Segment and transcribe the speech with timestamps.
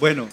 [0.00, 0.28] Bueno,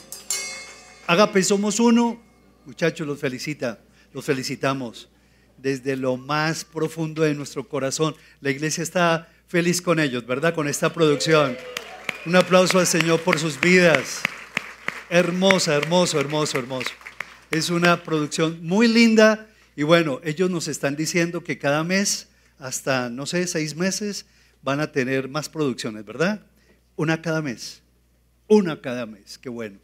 [1.07, 2.21] Agape somos uno.
[2.65, 3.79] Muchachos, los felicita,
[4.13, 5.09] los felicitamos
[5.57, 8.15] desde lo más profundo de nuestro corazón.
[8.41, 10.53] La iglesia está feliz con ellos, ¿verdad?
[10.53, 11.57] Con esta producción.
[12.25, 14.21] Un aplauso al Señor por sus vidas.
[15.09, 16.89] Hermosa, hermoso, hermoso, hermoso.
[17.51, 22.27] Es una producción muy linda y bueno, ellos nos están diciendo que cada mes,
[22.59, 24.25] hasta, no sé, seis meses,
[24.61, 26.45] van a tener más producciones, ¿verdad?
[26.95, 27.81] Una cada mes.
[28.49, 29.37] Una cada mes.
[29.37, 29.77] Qué bueno.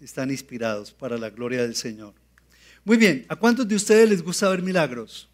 [0.00, 2.14] Están inspirados para la gloria del Señor.
[2.84, 5.28] Muy bien, ¿a cuántos de ustedes les gusta ver milagros?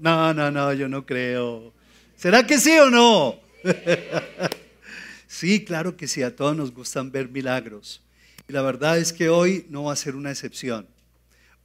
[0.00, 1.72] No, no, no, yo no creo.
[2.16, 3.38] ¿Será que sí o no?
[5.28, 8.02] sí, claro que sí, a todos nos gustan ver milagros.
[8.48, 10.88] Y la verdad es que hoy no va a ser una excepción.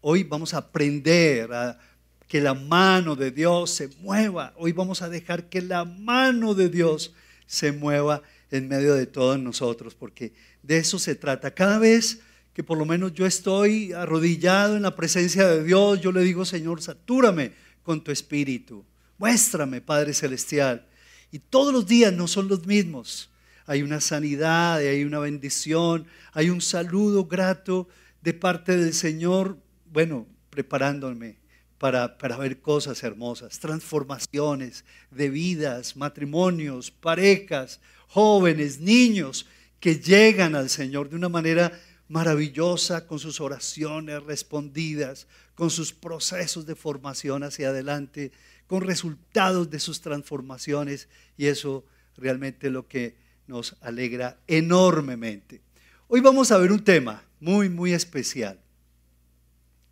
[0.01, 1.79] Hoy vamos a aprender a
[2.27, 4.53] que la mano de Dios se mueva.
[4.55, 7.15] Hoy vamos a dejar que la mano de Dios
[7.47, 8.21] se mueva
[8.57, 10.33] en medio de todos nosotros, porque
[10.63, 11.53] de eso se trata.
[11.53, 12.19] Cada vez
[12.53, 16.45] que por lo menos yo estoy arrodillado en la presencia de Dios, yo le digo,
[16.45, 17.51] Señor, satúrame
[17.83, 18.85] con tu espíritu.
[19.17, 20.85] Muéstrame, Padre Celestial.
[21.31, 23.29] Y todos los días no son los mismos.
[23.65, 27.89] Hay una sanidad, hay una bendición, hay un saludo grato
[28.21, 29.57] de parte del Señor,
[29.91, 31.37] bueno, preparándome
[31.77, 39.45] para, para ver cosas hermosas, transformaciones de vidas, matrimonios, parejas, jóvenes, niños
[39.79, 41.71] que llegan al Señor de una manera
[42.07, 48.31] maravillosa con sus oraciones respondidas, con sus procesos de formación hacia adelante,
[48.67, 51.85] con resultados de sus transformaciones y eso
[52.17, 53.15] realmente es lo que
[53.47, 55.61] nos alegra enormemente.
[56.07, 58.59] Hoy vamos a ver un tema muy, muy especial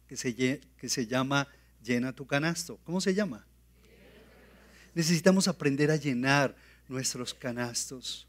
[0.07, 1.47] que se, que se llama
[1.83, 2.79] llena tu canasto.
[2.83, 3.45] ¿Cómo se llama?
[4.95, 6.55] Necesitamos aprender a llenar
[6.87, 8.27] nuestros canastos.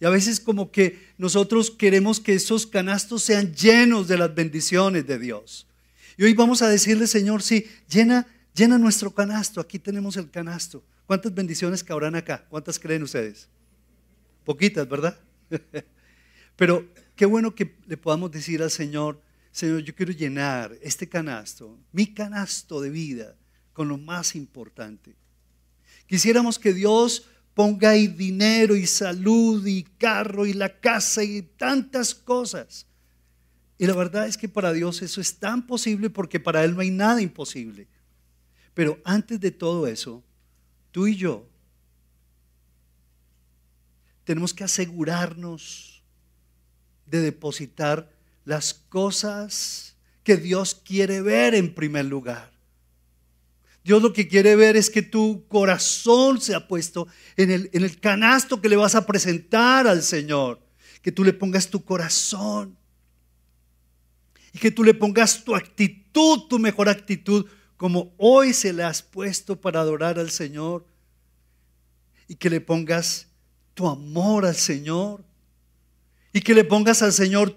[0.00, 5.06] Y a veces como que nosotros queremos que esos canastos sean llenos de las bendiciones
[5.06, 5.66] de Dios.
[6.16, 9.60] Y hoy vamos a decirle, Señor, sí, llena, llena nuestro canasto.
[9.60, 10.82] Aquí tenemos el canasto.
[11.06, 12.44] ¿Cuántas bendiciones cabrán acá?
[12.48, 13.48] ¿Cuántas creen ustedes?
[14.44, 15.18] Poquitas, ¿verdad?
[16.56, 19.20] Pero qué bueno que le podamos decir al Señor,
[19.52, 23.36] Señor, yo quiero llenar este canasto, mi canasto de vida,
[23.72, 25.14] con lo más importante.
[26.06, 32.14] Quisiéramos que Dios ponga ahí dinero y salud y carro y la casa y tantas
[32.14, 32.86] cosas.
[33.78, 36.82] Y la verdad es que para Dios eso es tan posible porque para Él no
[36.82, 37.88] hay nada imposible.
[38.74, 40.22] Pero antes de todo eso,
[40.92, 41.48] tú y yo
[44.24, 46.02] tenemos que asegurarnos
[47.06, 48.12] de depositar
[48.44, 52.55] las cosas que Dios quiere ver en primer lugar.
[53.86, 57.84] Dios lo que quiere ver es que tu corazón se ha puesto en el, en
[57.84, 60.60] el canasto que le vas a presentar al Señor.
[61.02, 62.76] Que tú le pongas tu corazón.
[64.52, 69.02] Y que tú le pongas tu actitud, tu mejor actitud, como hoy se le has
[69.02, 70.84] puesto para adorar al Señor.
[72.26, 73.28] Y que le pongas
[73.74, 75.24] tu amor al Señor.
[76.32, 77.56] Y que le pongas al Señor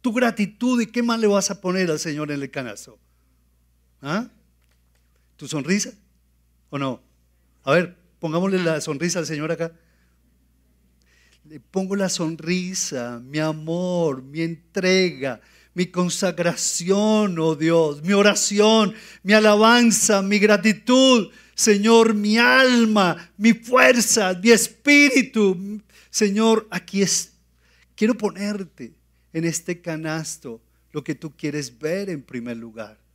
[0.00, 0.80] tu gratitud.
[0.80, 2.98] ¿Y qué más le vas a poner al Señor en el canasto?
[4.00, 4.30] ¿Ah?
[5.36, 5.92] ¿Tu sonrisa?
[6.70, 7.02] ¿O no?
[7.62, 9.72] A ver, pongámosle la sonrisa al Señor acá.
[11.44, 15.40] Le pongo la sonrisa, mi amor, mi entrega,
[15.74, 24.34] mi consagración, oh Dios, mi oración, mi alabanza, mi gratitud, Señor, mi alma, mi fuerza,
[24.42, 25.80] mi espíritu.
[26.10, 27.34] Señor, aquí es,
[27.94, 28.94] quiero ponerte
[29.32, 30.60] en este canasto
[30.92, 33.05] lo que tú quieres ver en primer lugar.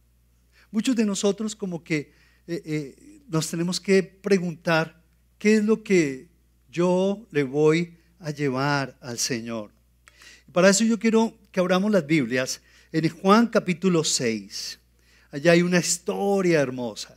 [0.72, 2.14] Muchos de nosotros como que
[2.48, 5.04] eh, eh, nos tenemos que preguntar,
[5.38, 6.30] ¿qué es lo que
[6.72, 9.72] yo le voy a llevar al Señor?
[10.52, 12.62] Para eso yo quiero que abramos las Biblias
[12.94, 14.80] en Juan capítulo 6.
[15.32, 17.16] Allá hay una historia hermosa,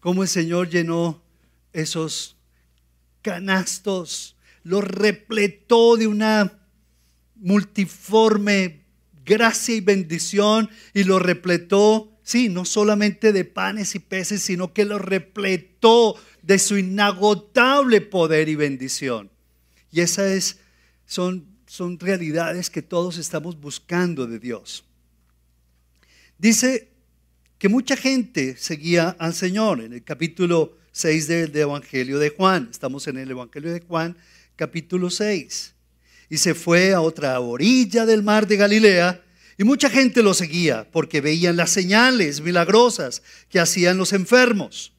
[0.00, 1.22] cómo el Señor llenó
[1.72, 2.36] esos
[3.22, 6.58] canastos, los repletó de una
[7.36, 8.84] multiforme
[9.24, 14.84] gracia y bendición y lo repletó Sí, no solamente de panes y peces, sino que
[14.84, 19.30] lo repletó de su inagotable poder y bendición.
[19.90, 20.58] Y esas
[21.06, 24.84] son, son realidades que todos estamos buscando de Dios.
[26.36, 26.90] Dice
[27.56, 32.68] que mucha gente seguía al Señor en el capítulo 6 del Evangelio de Juan.
[32.70, 34.14] Estamos en el Evangelio de Juan,
[34.54, 35.74] capítulo 6.
[36.28, 39.24] Y se fue a otra orilla del mar de Galilea
[39.58, 44.94] y mucha gente lo seguía porque veían las señales milagrosas que hacían los enfermos.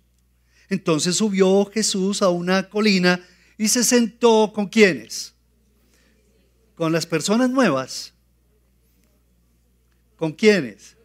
[0.69, 3.25] Entonces subió Jesús a una colina
[3.57, 5.33] y se sentó con quienes?
[6.79, 8.13] con las personas nuevas.
[10.15, 10.95] ¿Con quiénes?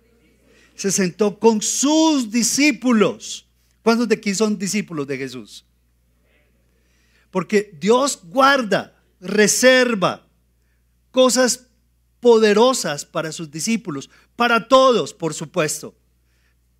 [0.76, 3.48] Se sentó con sus discípulos.
[3.82, 5.64] ¿Cuántos de aquí son discípulos de Jesús?
[7.32, 10.24] Porque Dios guarda, reserva
[11.10, 11.66] cosas
[12.24, 15.94] poderosas para sus discípulos, para todos, por supuesto.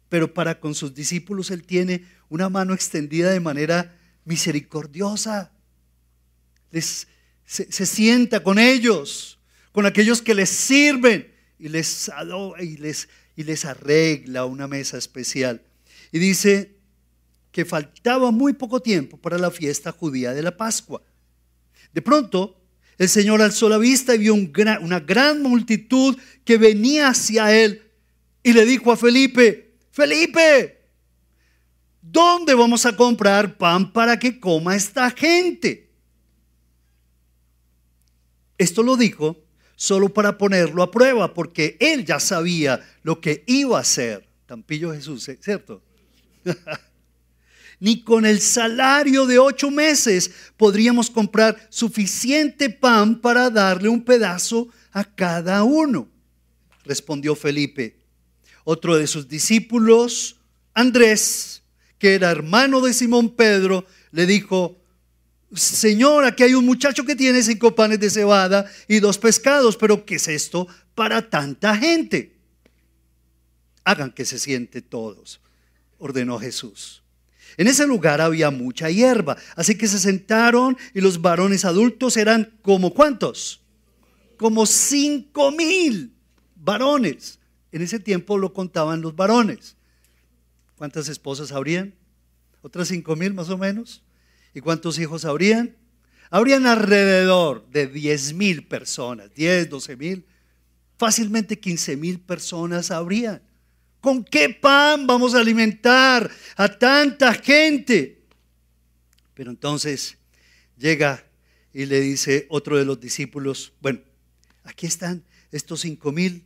[0.09, 3.95] Pero para con sus discípulos Él tiene una mano extendida de manera
[4.25, 5.53] misericordiosa.
[6.71, 7.07] Les,
[7.45, 9.39] se, sienta con ellos,
[9.71, 12.11] con aquellos que les sirven y les,
[12.61, 15.61] y, les, y les arregla una mesa especial.
[16.11, 16.79] Y dice
[17.53, 21.03] que faltaba muy poco tiempo para la fiesta judía de la Pascua.
[21.93, 22.64] De pronto,
[22.99, 27.83] el Señor alzó la vista y vio una gran multitud que venía hacia él
[28.43, 30.83] y le dijo a Felipe, Felipe,
[32.03, 35.91] ¿dónde vamos a comprar pan para que coma esta gente?
[38.59, 39.45] Esto lo dijo
[39.77, 44.29] solo para ponerlo a prueba, porque él ya sabía lo que iba a hacer.
[44.47, 45.83] Tampillo Jesús, ¿cierto?
[47.81, 54.69] ni con el salario de ocho meses podríamos comprar suficiente pan para darle un pedazo
[54.93, 56.09] a cada uno.
[56.85, 57.97] Respondió Felipe.
[58.65, 60.37] Otro de sus discípulos,
[60.73, 61.63] Andrés,
[61.99, 64.81] que era hermano de Simón Pedro, le dijo,
[65.55, 70.05] Señor, aquí hay un muchacho que tiene cinco panes de cebada y dos pescados, pero
[70.05, 72.37] ¿qué es esto para tanta gente?
[73.85, 75.41] Hagan que se siente todos,
[75.99, 77.04] ordenó Jesús.
[77.57, 82.59] En ese lugar había mucha hierba, así que se sentaron y los varones adultos eran
[82.63, 83.63] como cuántos?
[84.37, 86.13] Como cinco mil
[86.57, 87.39] varones.
[87.71, 89.77] En ese tiempo lo contaban los varones.
[90.77, 91.95] ¿Cuántas esposas habrían?
[92.63, 94.03] ¿Otras cinco mil más o menos?
[94.55, 95.77] ¿Y cuántos hijos habrían?
[96.31, 100.27] Habrían alrededor de diez mil personas, diez, doce mil,
[100.97, 103.43] fácilmente quince mil personas habrían.
[104.05, 108.21] ¿Con qué pan vamos a alimentar a tanta gente?
[109.33, 110.19] Pero entonces
[110.77, 111.25] llega
[111.73, 114.01] y le dice otro de los discípulos, bueno,
[114.63, 116.45] aquí están estos cinco mil.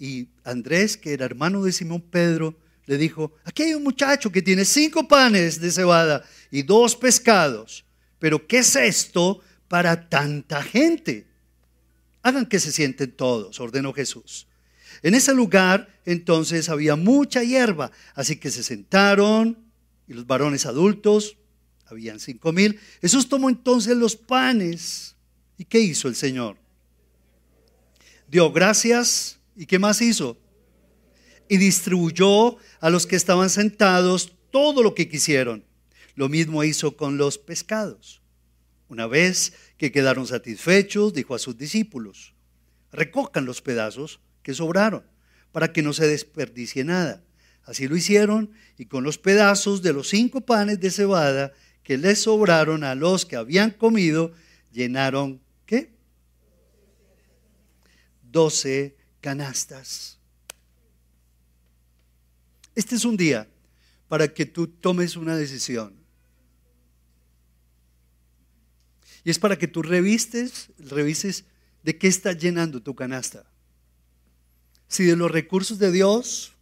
[0.00, 4.42] Y Andrés, que era hermano de Simón Pedro, le dijo, aquí hay un muchacho que
[4.42, 7.84] tiene cinco panes de cebada y dos pescados.
[8.18, 11.28] Pero ¿qué es esto para tanta gente?
[12.22, 14.48] Hagan que se sienten todos, ordenó Jesús.
[15.02, 19.58] En ese lugar entonces había mucha hierba, así que se sentaron
[20.06, 21.36] y los varones adultos,
[21.86, 22.78] habían cinco mil.
[23.00, 25.16] Jesús tomó entonces los panes.
[25.56, 26.56] ¿Y qué hizo el Señor?
[28.28, 29.38] Dio gracias.
[29.56, 30.36] ¿Y qué más hizo?
[31.48, 35.64] Y distribuyó a los que estaban sentados todo lo que quisieron.
[36.16, 38.22] Lo mismo hizo con los pescados.
[38.88, 42.34] Una vez que quedaron satisfechos, dijo a sus discípulos,
[42.92, 45.02] recojan los pedazos que sobraron,
[45.50, 47.24] para que no se desperdicie nada.
[47.64, 51.52] Así lo hicieron y con los pedazos de los cinco panes de cebada
[51.82, 54.32] que les sobraron a los que habían comido,
[54.70, 55.90] llenaron, ¿qué?
[58.22, 60.18] Doce canastas.
[62.74, 63.48] Este es un día
[64.08, 65.94] para que tú tomes una decisión.
[69.24, 71.44] Y es para que tú revistes, revises
[71.82, 73.46] de qué está llenando tu canasta
[74.94, 76.52] si de los recursos de Dios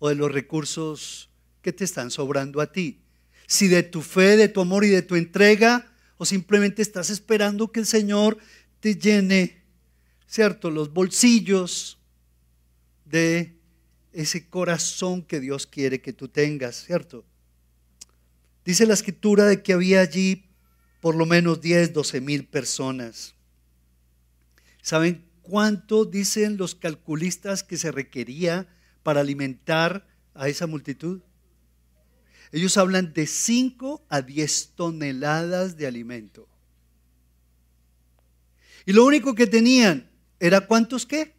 [0.00, 1.30] o de los recursos
[1.62, 3.00] que te están sobrando a ti.
[3.46, 7.70] Si de tu fe, de tu amor y de tu entrega, o simplemente estás esperando
[7.70, 8.38] que el Señor
[8.80, 9.62] te llene,
[10.26, 10.68] ¿cierto?
[10.68, 12.00] Los bolsillos
[13.04, 13.56] de
[14.12, 17.24] ese corazón que Dios quiere que tú tengas, ¿cierto?
[18.64, 20.44] Dice la escritura de que había allí
[21.00, 23.36] por lo menos 10, 12 mil personas.
[24.82, 28.66] ¿Saben ¿Cuánto dicen los calculistas que se requería
[29.04, 31.20] para alimentar a esa multitud?
[32.50, 36.48] Ellos hablan de 5 a 10 toneladas de alimento.
[38.86, 40.10] Y lo único que tenían
[40.40, 41.32] era cuántos qué?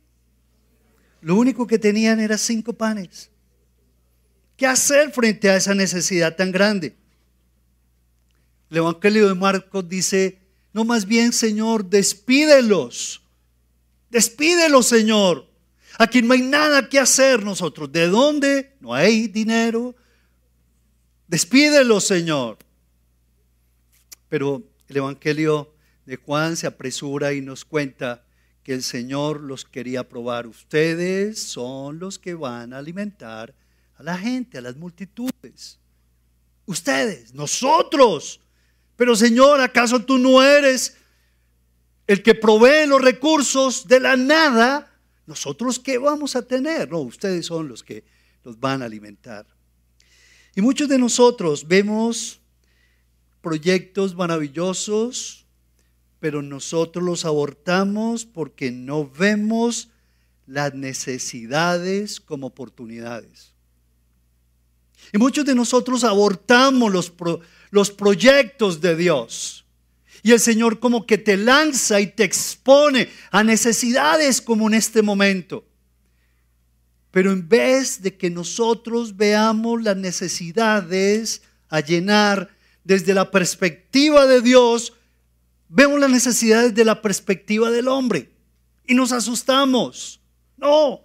[1.19, 3.29] Lo único que tenían era cinco panes.
[4.55, 6.95] ¿Qué hacer frente a esa necesidad tan grande?
[8.69, 10.39] El Evangelio de Marcos dice,
[10.71, 13.26] no más bien Señor, despídelos
[14.09, 15.47] Despídelo, Señor.
[15.97, 17.91] Aquí no hay nada que hacer nosotros.
[17.91, 18.75] ¿De dónde?
[18.79, 19.95] No hay dinero.
[21.27, 22.57] Despídelo, Señor.
[24.29, 25.73] Pero el Evangelio
[26.05, 28.25] de Juan se apresura y nos cuenta
[28.63, 30.45] que el Señor los quería probar.
[30.45, 33.55] Ustedes son los que van a alimentar
[33.95, 35.79] a la gente, a las multitudes.
[36.65, 38.41] Ustedes, nosotros.
[38.97, 40.96] Pero Señor, ¿acaso tú no eres
[42.07, 44.91] el que provee los recursos de la nada,
[45.25, 46.89] nosotros qué vamos a tener?
[46.89, 48.05] No, ustedes son los que
[48.43, 49.45] los van a alimentar.
[50.55, 52.39] Y muchos de nosotros vemos
[53.41, 55.45] proyectos maravillosos,
[56.19, 59.89] pero nosotros los abortamos porque no vemos
[60.47, 63.53] las necesidades como oportunidades.
[65.13, 67.13] Y muchos de nosotros abortamos los,
[67.69, 69.66] los proyectos de Dios.
[70.27, 75.01] Y el Señor como que te lanza y te expone a necesidades como en este
[75.01, 75.65] momento.
[77.11, 82.49] Pero en vez de que nosotros veamos las necesidades a llenar
[82.83, 84.91] desde la perspectiva de Dios,
[85.69, 88.29] vemos las necesidades de la perspectiva del hombre
[88.85, 90.19] y nos asustamos.
[90.57, 91.03] No,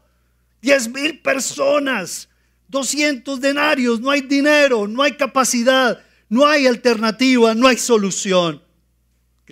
[0.63, 2.29] 10 mil personas,
[2.67, 8.61] 200 denarios, no hay dinero, no hay capacidad, no hay alternativa, no hay solución.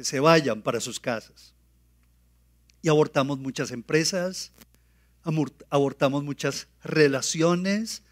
[0.01, 1.53] Que se vayan para sus casas.
[2.81, 4.51] Y abortamos muchas empresas,
[5.69, 8.03] abortamos muchas relaciones,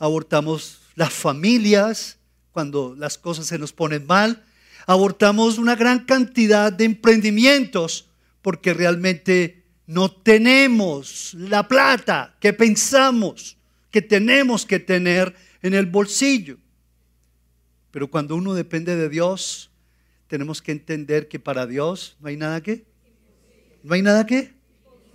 [0.00, 2.18] abortamos las familias
[2.50, 4.44] cuando las cosas se nos ponen mal,
[4.88, 8.08] abortamos una gran cantidad de emprendimientos
[8.42, 13.56] porque realmente no tenemos la plata que pensamos
[13.92, 16.58] que tenemos que tener en el bolsillo.
[17.92, 19.65] Pero cuando uno depende de Dios,
[20.28, 22.84] tenemos que entender que para Dios no hay nada que.
[23.82, 24.52] ¿No hay nada que?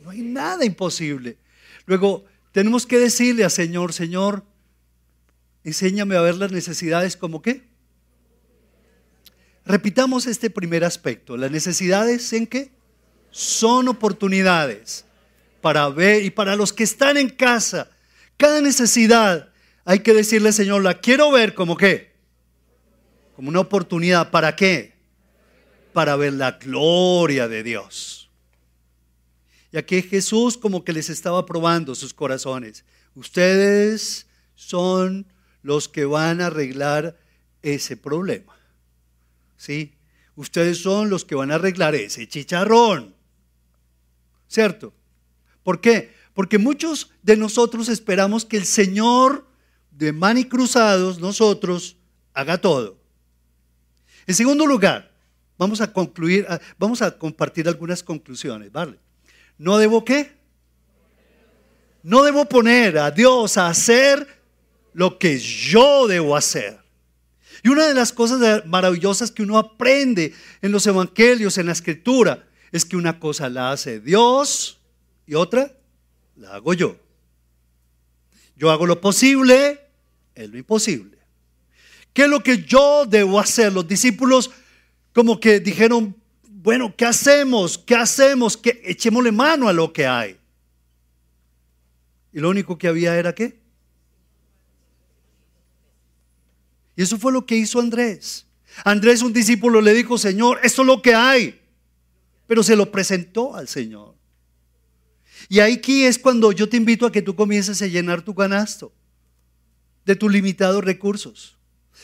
[0.04, 1.38] No hay nada imposible.
[1.86, 4.46] Luego, tenemos que decirle al Señor, Señor,
[5.64, 7.64] enséñame a ver las necesidades como qué.
[9.66, 11.38] Repitamos este primer aspecto.
[11.38, 12.72] Las necesidades en qué?
[13.32, 15.06] son oportunidades
[15.62, 17.90] para ver y para los que están en casa,
[18.38, 19.50] cada necesidad
[19.86, 22.12] hay que decirle, Señor, la quiero ver como qué?
[23.36, 24.30] Como una oportunidad.
[24.30, 24.91] ¿Para qué?
[25.94, 28.30] Para ver la gloria de Dios.
[29.72, 32.84] Y aquí Jesús como que les estaba probando sus corazones.
[33.16, 35.26] Ustedes son
[35.64, 37.18] los que van a arreglar
[37.62, 38.56] ese problema.
[39.58, 39.94] ¿Sí?
[40.36, 43.16] Ustedes son los que van a arreglar ese chicharrón.
[44.52, 44.94] ¿cierto?
[45.64, 46.14] ¿Por qué?
[46.34, 49.48] Porque muchos de nosotros esperamos que el Señor
[49.92, 51.96] de mani cruzados, nosotros,
[52.34, 52.98] haga todo.
[54.28, 55.11] En segundo lugar,
[55.62, 58.98] vamos a concluir, ah, vamos a compartir algunas conclusiones, ¿vale?
[59.60, 60.32] No debo qué?
[62.02, 64.28] No debo poner a Dios a hacer
[64.94, 66.80] lo que yo debo hacer.
[67.62, 72.44] Y una de las cosas maravillosas que uno aprende en los evangelios, en la escritura,
[72.72, 74.80] es que una cosa la hace Dios
[75.28, 75.78] y otra
[76.38, 76.98] la hago yo.
[78.56, 79.80] Yo hago lo posible,
[80.34, 81.20] es lo imposible.
[82.14, 83.72] ¿Qué es lo que yo debo hacer?
[83.72, 84.50] Los discípulos
[85.14, 87.78] como que dijeron, bueno, ¿qué hacemos?
[87.78, 88.58] ¿Qué hacemos?
[88.58, 88.82] ¿Qué?
[88.84, 90.38] Echémosle mano a lo que hay.
[92.34, 93.60] Y lo único que había era qué?
[96.96, 98.46] Y eso fue lo que hizo Andrés.
[98.86, 101.62] Andrés, un discípulo, le dijo, Señor, esto es lo que hay
[102.52, 104.14] pero se lo presentó al Señor.
[105.48, 108.92] Y aquí es cuando yo te invito a que tú comiences a llenar tu canasto
[110.04, 111.56] de tus limitados recursos.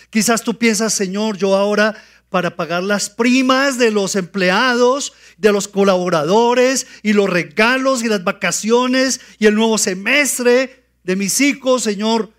[0.10, 5.68] Quizás tú piensas, Señor, yo ahora para pagar las primas de los empleados, de los
[5.68, 12.34] colaboradores y los regalos y las vacaciones y el nuevo semestre de mis hijos, Señor,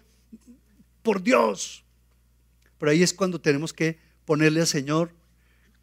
[1.02, 1.84] por Dios.
[2.78, 5.12] Pero ahí es cuando tenemos que ponerle al Señor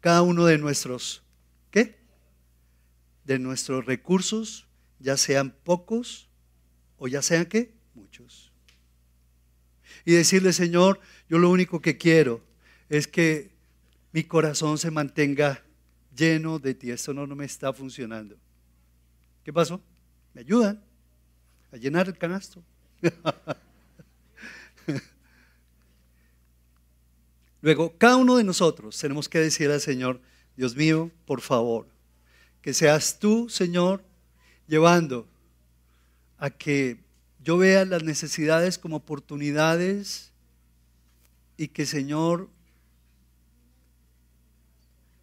[0.00, 1.22] cada uno de nuestros,
[1.70, 1.98] ¿qué?
[3.24, 4.68] de nuestros recursos,
[5.00, 6.28] ya sean pocos
[6.96, 8.52] o ya sean que muchos.
[10.04, 12.40] Y decirle, Señor, yo lo único que quiero
[12.88, 13.55] es que
[14.16, 15.62] mi corazón se mantenga
[16.16, 16.90] lleno de ti.
[16.90, 18.34] Esto no, me está funcionando.
[19.44, 19.78] ¿Qué pasó?
[20.32, 20.82] ¿Me ayudan
[21.70, 22.62] a llenar el canasto?
[27.60, 30.18] Luego, cada uno de nosotros tenemos que decir al Señor,
[30.56, 31.86] Dios mío, por favor,
[32.62, 34.02] que seas tú, Señor,
[34.66, 35.28] llevando
[36.38, 37.04] a que
[37.44, 40.32] yo vea las necesidades como oportunidades
[41.58, 42.48] y que, Señor,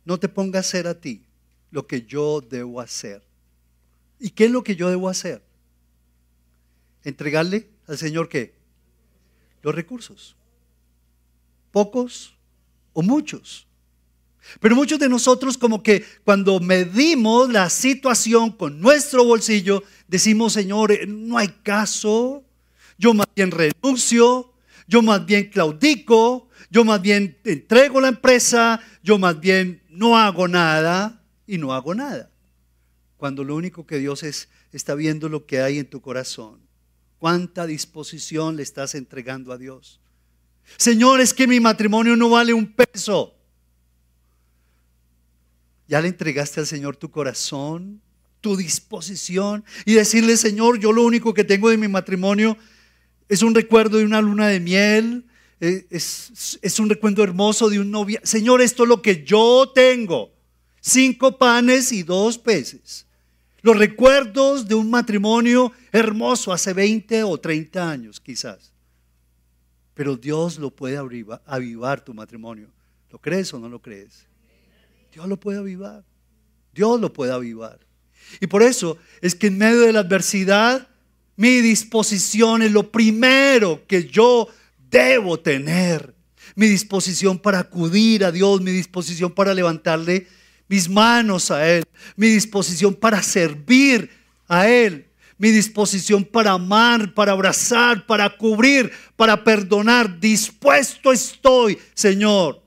[0.06, 1.24] no te ponga a hacer a ti
[1.72, 3.24] lo que yo debo hacer.
[4.20, 5.42] ¿Y qué es lo que yo debo hacer?
[7.04, 8.54] Entregarle al Señor qué?
[9.62, 10.36] Los recursos.
[11.72, 12.36] Pocos
[12.94, 13.68] o muchos.
[14.60, 20.92] Pero muchos de nosotros como que cuando medimos la situación con nuestro bolsillo, decimos, Señor,
[20.92, 22.44] eh, no hay caso,
[22.98, 24.54] yo más bien renuncio,
[24.88, 30.48] yo más bien claudico, yo más bien entrego la empresa, yo más bien no hago
[30.48, 31.20] nada.
[31.46, 32.32] y no hago nada.
[33.18, 36.62] Cuando lo único que Dios es, está viendo lo que hay en tu corazón.
[37.20, 40.00] ¿Cuánta disposición le estás entregando a Dios?
[40.78, 43.36] Señor, es que mi matrimonio no vale un peso.
[45.88, 48.02] ¿Ya le entregaste al Señor tu corazón,
[48.42, 49.64] tu disposición?
[49.86, 52.58] Y decirle, Señor, yo lo único que tengo de mi matrimonio
[53.30, 55.26] es un recuerdo de una luna de miel,
[55.64, 58.20] es, un recuerdo hermoso de un novia.
[58.24, 60.34] Señor, esto es lo que yo tengo.
[60.82, 63.06] Cinco panes y dos peces.
[63.62, 68.74] Los recuerdos de un matrimonio hermoso hace 20 o 30 años quizás.
[69.94, 72.70] Pero Dios lo puede avivar, tu matrimonio.
[73.10, 74.26] ¿Lo crees o no lo crees?
[75.14, 76.04] Dios lo puede avivar.
[76.74, 77.80] Dios lo puede avivar.
[78.42, 80.90] Y por eso es que en medio de la adversidad,
[81.38, 84.50] mi disposición es lo primero que yo
[84.94, 86.14] debo tener.
[86.56, 90.28] Mi disposición para acudir a Dios, mi disposición para levantarle
[90.68, 91.84] mis manos a Él,
[92.16, 94.10] mi disposición para servir
[94.48, 95.08] a Él,
[95.38, 100.20] mi disposición para amar, para abrazar, para cubrir, para perdonar.
[100.20, 102.62] Dispuesto estoy, Señor.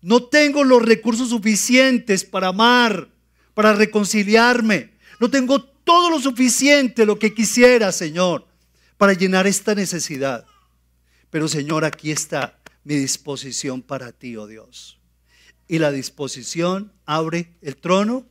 [0.00, 3.08] No tengo los recursos suficientes para amar,
[3.54, 4.92] para reconciliarme.
[5.20, 8.46] No tengo todo lo suficiente, lo que quisiera, Señor,
[8.96, 10.46] para llenar esta necesidad.
[11.32, 15.02] Pero, Señor, aquí está mi disposición para ti, oh Dios
[15.72, 18.26] y la disposición abre el trono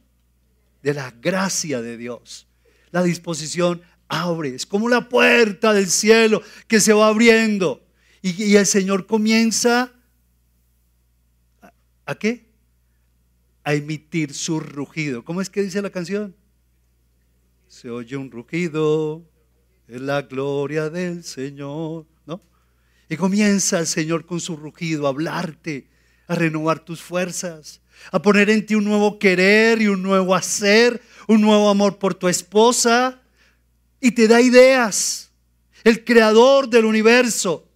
[0.83, 2.47] de la gracia de Dios.
[2.91, 7.83] La disposición abre, es como la puerta del cielo que se va abriendo
[8.21, 9.91] y, el Señor comienza
[11.63, 11.73] a,
[12.05, 12.45] ¿a qué?
[13.63, 15.25] A emitir su rugido.
[15.25, 16.35] ¿Cómo es que dice la canción?
[17.67, 19.23] Se oye un rugido,
[19.87, 22.05] es la gloria del Señor.
[23.11, 25.89] Y comienza el Señor con su rugido a hablarte
[26.27, 31.01] a renovar tus fuerzas, a poner en ti un nuevo querer y un nuevo hacer,
[31.27, 33.21] un nuevo amor por tu esposa.
[33.99, 35.29] Y te da ideas.
[35.83, 37.67] El creador del universo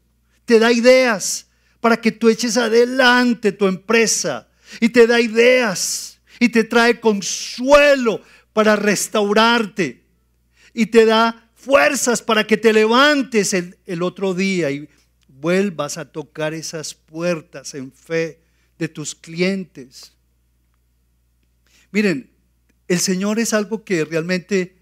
[0.45, 1.47] te da ideas
[1.81, 4.47] para que tú eches adelante tu empresa.
[4.79, 8.21] Y te da ideas y te trae consuelo
[8.53, 10.05] para restaurarte.
[10.73, 14.87] Y te da fuerzas para que te levantes el, el otro día y
[15.45, 18.39] vuelvas a tocar esas puertas en fe
[18.79, 20.11] de tus clientes.
[21.91, 22.31] Miren,
[22.87, 24.75] el Señor es algo que realmente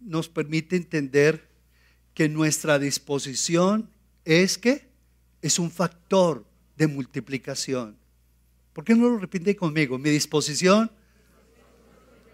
[0.00, 1.46] nos permite entender
[2.14, 3.90] que nuestra disposición
[4.24, 4.88] es que
[5.42, 6.46] es un factor
[6.78, 7.94] de multiplicación.
[8.72, 9.98] ¿Por qué no lo repite conmigo?
[9.98, 10.90] Mi disposición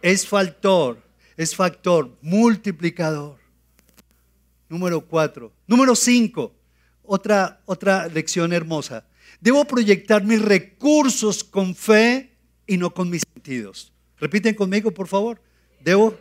[0.02, 1.02] es factor,
[1.36, 3.40] es factor multiplicador.
[4.68, 5.52] Número cuatro.
[5.66, 6.55] Número cinco.
[7.06, 9.06] Otra, otra lección hermosa.
[9.40, 13.92] Debo proyectar mis recursos con fe y no con mis sentidos.
[14.18, 15.40] Repiten conmigo, por favor.
[15.80, 16.16] Debo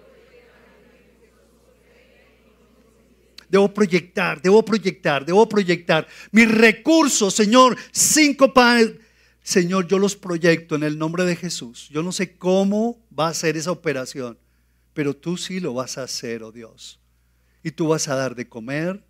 [3.50, 8.94] Debo proyectar, debo proyectar, debo proyectar mis recursos, Señor, cinco panes.
[9.44, 11.88] Señor, yo los proyecto en el nombre de Jesús.
[11.92, 14.40] Yo no sé cómo va a ser esa operación,
[14.94, 17.00] pero tú sí lo vas a hacer, oh Dios.
[17.62, 19.04] Y tú vas a dar de comer,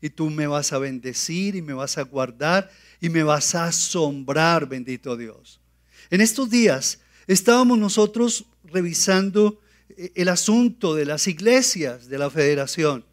[0.00, 3.66] y tú me vas a bendecir y me vas a guardar y me vas a
[3.66, 5.60] asombrar, bendito Dios.
[6.10, 9.60] En estos días estábamos nosotros revisando
[9.96, 13.04] eh, el asunto de las iglesias de la federación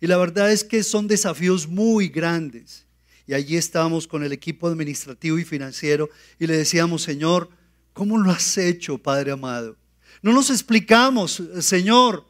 [0.00, 2.86] y la verdad es que son desafíos muy grandes.
[3.26, 7.50] Y allí estábamos con el equipo administrativo y financiero y le decíamos, Señor,
[7.92, 9.76] ¿cómo lo has hecho, Padre amado?
[10.22, 12.26] No nos explicamos, Señor,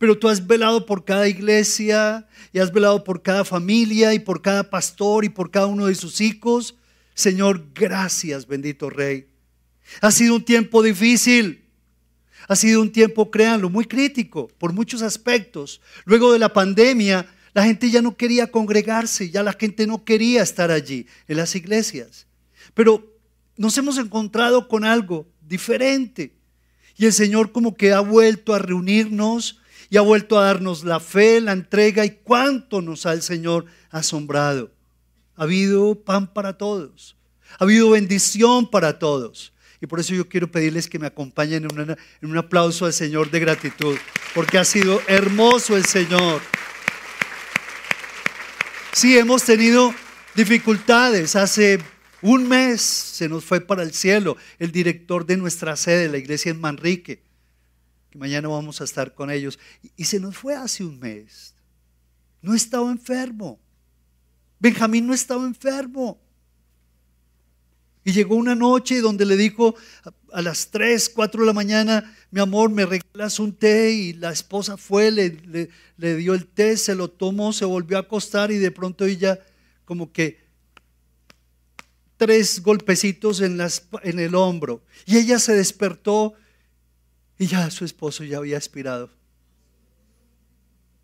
[0.00, 4.40] pero tú has velado por cada iglesia y has velado por cada familia y por
[4.40, 6.74] cada pastor y por cada uno de sus hijos.
[7.12, 9.26] Señor, gracias, bendito Rey.
[10.00, 11.66] Ha sido un tiempo difícil.
[12.48, 15.82] Ha sido un tiempo, créanlo, muy crítico por muchos aspectos.
[16.06, 20.42] Luego de la pandemia, la gente ya no quería congregarse, ya la gente no quería
[20.42, 22.26] estar allí, en las iglesias.
[22.72, 23.18] Pero
[23.58, 26.32] nos hemos encontrado con algo diferente.
[26.96, 29.59] Y el Señor como que ha vuelto a reunirnos
[29.90, 33.66] y ha vuelto a darnos la fe, la entrega y cuánto nos ha el Señor
[33.90, 34.70] asombrado.
[35.34, 37.16] Ha habido pan para todos,
[37.58, 39.52] ha habido bendición para todos.
[39.82, 41.96] Y por eso yo quiero pedirles que me acompañen en,
[42.30, 43.96] un aplauso al Señor de gratitud,
[44.34, 46.40] porque ha sido hermoso el Señor.
[48.92, 49.94] Sí, hemos tenido
[50.34, 51.34] dificultades.
[51.34, 51.80] Hace
[52.20, 56.50] un mes se nos fue para el cielo el director de nuestra sede, la iglesia
[56.50, 57.29] en Manrique
[58.10, 59.58] que mañana vamos a estar con ellos.
[59.96, 61.54] Y se nos fue hace un mes.
[62.42, 63.58] No estaba enfermo.
[64.58, 66.20] Benjamín no estaba enfermo.
[68.04, 69.74] Y llegó una noche donde le dijo
[70.32, 74.30] a las 3, 4 de la mañana, mi amor, me regalas un té y la
[74.30, 78.58] esposa fue, le, le, dio el té, se lo tomó, se volvió a acostar y
[78.58, 79.38] de pronto ella
[79.84, 80.40] como que
[82.16, 84.82] tres golpecitos en, las, en el hombro.
[85.04, 86.34] Y ella se despertó
[87.40, 89.08] y ya su esposo ya había expirado.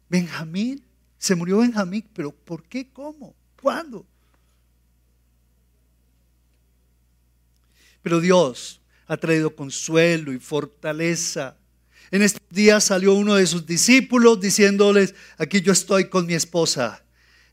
[0.07, 0.85] Benjamín,
[1.17, 2.91] se murió Benjamín, pero ¿por qué?
[2.93, 3.35] ¿Cómo?
[3.59, 4.05] ¿Cuándo?
[8.03, 11.57] Pero Dios ha traído consuelo y fortaleza.
[12.11, 17.03] En estos días salió uno de sus discípulos diciéndoles, aquí yo estoy con mi esposa.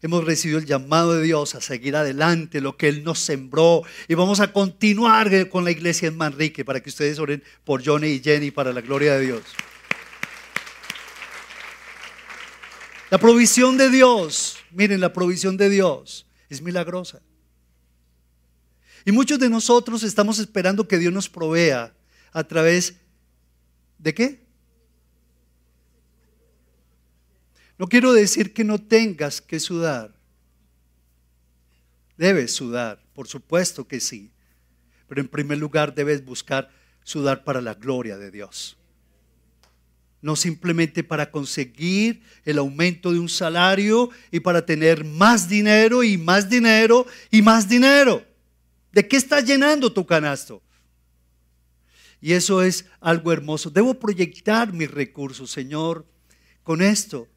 [0.03, 4.15] Hemos recibido el llamado de Dios a seguir adelante lo que Él nos sembró y
[4.15, 8.19] vamos a continuar con la iglesia en Manrique para que ustedes oren por Johnny y
[8.19, 9.41] Jenny para la gloria de Dios.
[13.09, 17.21] La provisión de Dios, miren, la provisión de Dios es milagrosa.
[19.05, 21.93] Y muchos de nosotros estamos esperando que Dios nos provea
[22.33, 22.95] a través
[23.99, 24.42] de qué?
[27.77, 30.13] No quiero decir que no tengas que sudar.
[32.17, 34.31] Debes sudar, por supuesto que sí.
[35.07, 36.69] Pero en primer lugar debes buscar
[37.03, 38.77] sudar para la gloria de Dios.
[40.21, 46.17] No simplemente para conseguir el aumento de un salario y para tener más dinero y
[46.17, 48.25] más dinero y más dinero.
[48.91, 50.61] ¿De qué estás llenando tu canasto?
[52.21, 53.69] Y eso es algo hermoso.
[53.69, 56.05] Debo proyectar mis recursos, Señor,
[56.63, 57.27] con esto.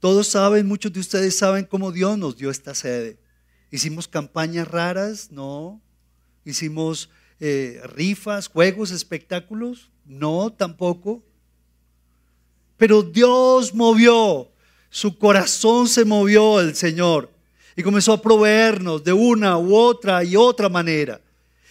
[0.00, 3.18] Todos saben, muchos de ustedes saben cómo Dios nos dio esta sede.
[3.70, 5.80] Hicimos campañas raras, no.
[6.44, 11.22] Hicimos eh, rifas, juegos, espectáculos, no, tampoco.
[12.76, 14.50] Pero Dios movió,
[14.90, 17.30] su corazón se movió el Señor
[17.76, 21.20] y comenzó a proveernos de una u otra y otra manera.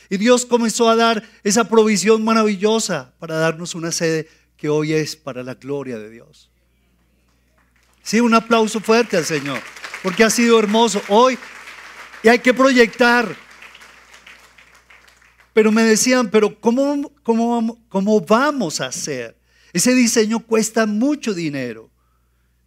[0.10, 5.15] Y Dios comenzó a dar esa provisión maravillosa para darnos una sede que hoy es
[5.15, 6.49] para la gloria de Dios.
[8.03, 9.61] Sí, un aplauso fuerte al Señor,
[10.03, 11.39] porque ha sido hermoso hoy
[12.21, 13.33] y hay que proyectar.
[15.53, 19.37] Pero me decían, pero ¿cómo, cómo, cómo vamos a hacer?
[19.71, 21.89] Ese diseño cuesta mucho dinero.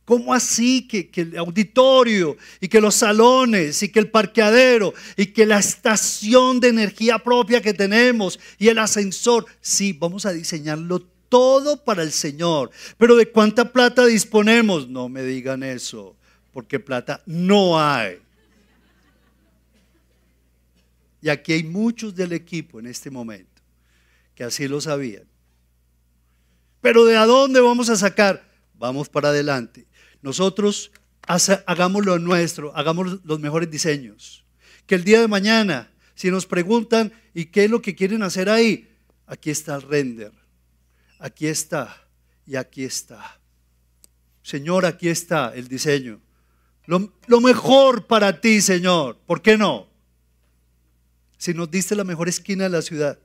[0.07, 5.45] ¿Cómo así que, el auditorio y que los salones y que el parqueadero y que
[5.45, 9.47] la estación de energía propia que tenemos y el ascensor?
[9.61, 12.71] Sí, vamos a diseñarlo todo para el Señor.
[12.99, 14.89] Pero ¿de cuánta plata disponemos?
[14.89, 16.17] No me digan eso,
[16.53, 18.19] porque plata no hay.
[21.21, 23.63] Y aquí hay muchos del equipo en este momento
[24.35, 25.25] que así lo sabían.
[26.81, 28.47] Pero ¿de a dónde vamos a sacar?
[28.75, 29.87] Vamos para adelante.
[30.23, 30.93] Nosotros
[31.67, 34.45] hagamos lo nuestro, hagamos los mejores diseños.
[34.87, 38.49] Que el día de mañana, si nos preguntan, ¿y qué es lo que quieren hacer
[38.49, 38.89] ahí?
[39.27, 40.33] Aquí está el render.
[41.19, 41.97] Aquí está
[42.47, 43.41] y aquí está.
[44.43, 46.21] Señor, aquí está el diseño.
[46.87, 49.19] Lo, mejor para ti, Señor.
[49.27, 49.89] ¿Por qué no?
[51.37, 53.19] Si nos diste la mejor esquina de la ciudad.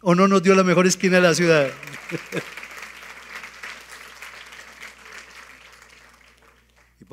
[0.00, 1.70] ¿O no nos dio la mejor esquina de la ciudad?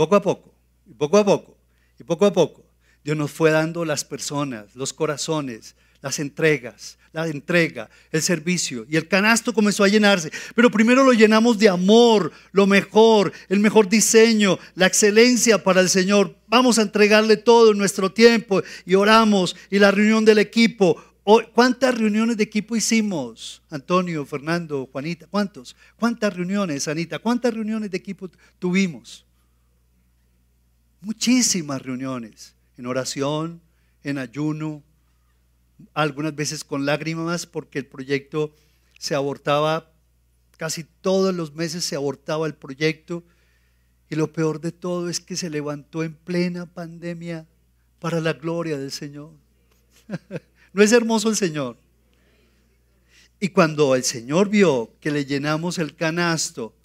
[0.02, 0.52] poco a poco,
[0.88, 1.58] y poco a poco,
[2.00, 2.66] y poco a poco,
[3.04, 8.86] Dios nos fue dando las personas, los corazones, las entregas, la entrega, el servicio.
[8.90, 10.32] Y el canasto comenzó a llenarse.
[10.56, 15.90] Pero primero lo llenamos de amor, lo mejor, el mejor diseño, la excelencia para el
[15.90, 16.36] Señor.
[16.48, 19.56] Vamos a entregarle todo nuestro tiempo y oramos.
[19.70, 21.02] Y la reunión del equipo.
[21.54, 23.62] ¿Cuántas reuniones de equipo hicimos?
[23.70, 25.76] Antonio, Fernando, Juanita, ¿cuántos?
[25.98, 27.20] ¿Cuántas reuniones, Anita?
[27.20, 29.26] ¿Cuántas reuniones de equipo tuvimos?
[31.02, 33.62] muchísimas reuniones en oración,
[34.04, 34.84] en ayuno,
[35.94, 38.54] algunas veces con lágrimas porque el proyecto
[39.00, 39.92] se abortaba,
[40.58, 43.24] casi todos los meses se abortaba el proyecto
[44.10, 47.48] y lo peor de todo es que se levantó en plena pandemia
[48.00, 49.32] para la gloria del Señor.
[50.74, 51.78] ¿No es hermoso el Señor?
[53.40, 56.76] Y cuando el Señor vio que le llenamos el canasto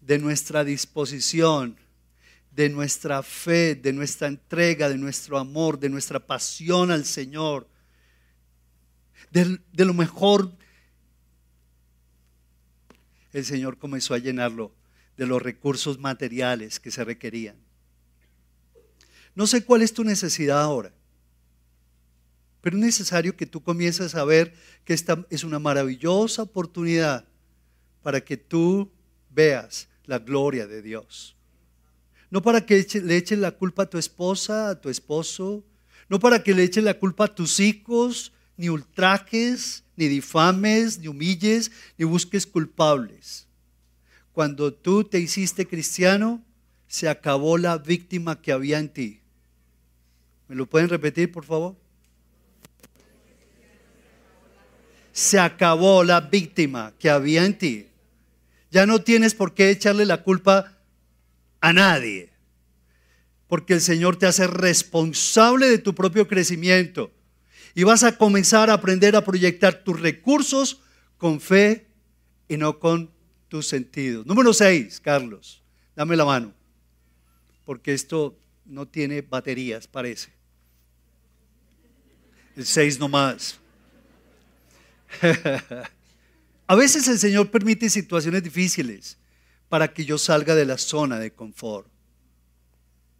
[0.00, 1.76] de nuestra disposición,
[2.52, 7.66] de nuestra fe, de nuestra entrega, de nuestro amor, de nuestra pasión al Señor,
[9.30, 10.52] de, lo mejor.
[13.32, 14.72] El Señor comenzó a llenarlo
[15.16, 17.56] de los recursos materiales que se requerían.
[19.34, 20.92] No sé cuál es tu necesidad ahora,
[22.60, 27.26] pero es necesario que tú comiences a ver que esta es una maravillosa oportunidad
[28.02, 28.90] para que tú
[29.30, 31.36] veas la gloria de Dios.
[32.30, 35.64] No para que le echen la culpa a tu esposa, a tu esposo.
[36.08, 41.08] no para que le eches la culpa a tus hijos, ni ultrajes, ni difames, ni
[41.08, 43.46] humilles, ni busques culpables.
[44.32, 46.42] Cuando tú te hiciste cristiano,
[46.88, 49.20] se acabó la víctima que había en ti.
[50.48, 51.76] ¿Me lo pueden repetir, por favor?
[55.12, 57.88] Se acabó la víctima que había en ti.
[58.70, 60.76] Ya no tienes por qué echarle la culpa
[61.60, 62.30] a nadie.
[63.46, 67.12] Porque el Señor te hace responsable de tu propio crecimiento.
[67.74, 70.80] Y vas a comenzar a aprender a proyectar tus recursos
[71.18, 71.86] con fe
[72.48, 73.10] y no con
[73.48, 74.26] tus sentidos.
[74.26, 75.62] Número 6, Carlos.
[75.96, 76.52] Dame la mano.
[77.64, 80.32] Porque esto no tiene baterías, parece.
[82.56, 83.58] El 6 nomás.
[86.66, 89.18] A veces el Señor permite situaciones difíciles
[89.68, 91.88] para que yo salga de la zona de confort.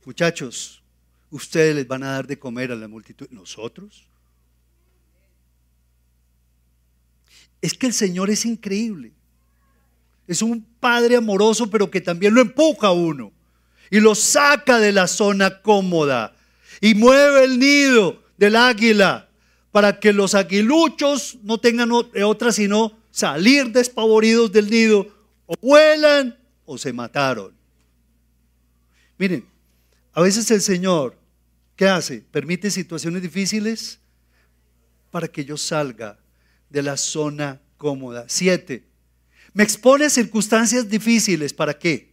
[0.04, 0.82] Muchachos,
[1.30, 3.26] ustedes les van a dar de comer a la multitud.
[3.30, 4.06] ¿Nosotros?
[7.64, 9.10] Es que el Señor es increíble.
[10.28, 13.32] Es un Padre amoroso, pero que también lo empuja a uno
[13.90, 16.36] y lo saca de la zona cómoda
[16.82, 19.30] y mueve el nido del águila
[19.72, 25.08] para que los aguiluchos no tengan otra sino salir despavoridos del nido,
[25.46, 27.54] o vuelan o se mataron.
[29.16, 29.48] Miren,
[30.12, 31.16] a veces el Señor,
[31.76, 32.26] ¿qué hace?
[32.30, 34.00] Permite situaciones difíciles
[35.10, 36.18] para que yo salga
[36.74, 38.24] de la zona cómoda.
[38.26, 38.84] Siete,
[39.52, 42.12] me expone a circunstancias difíciles, ¿para qué?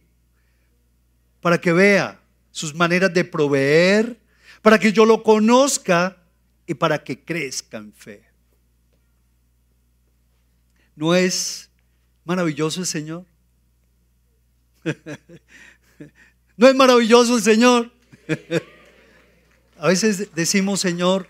[1.40, 2.20] Para que vea
[2.52, 4.20] sus maneras de proveer,
[4.62, 6.16] para que yo lo conozca
[6.64, 8.22] y para que crezca en fe.
[10.94, 11.68] ¿No es
[12.24, 13.26] maravilloso el Señor?
[16.56, 17.90] ¿No es maravilloso el Señor?
[19.78, 21.28] A veces decimos, Señor,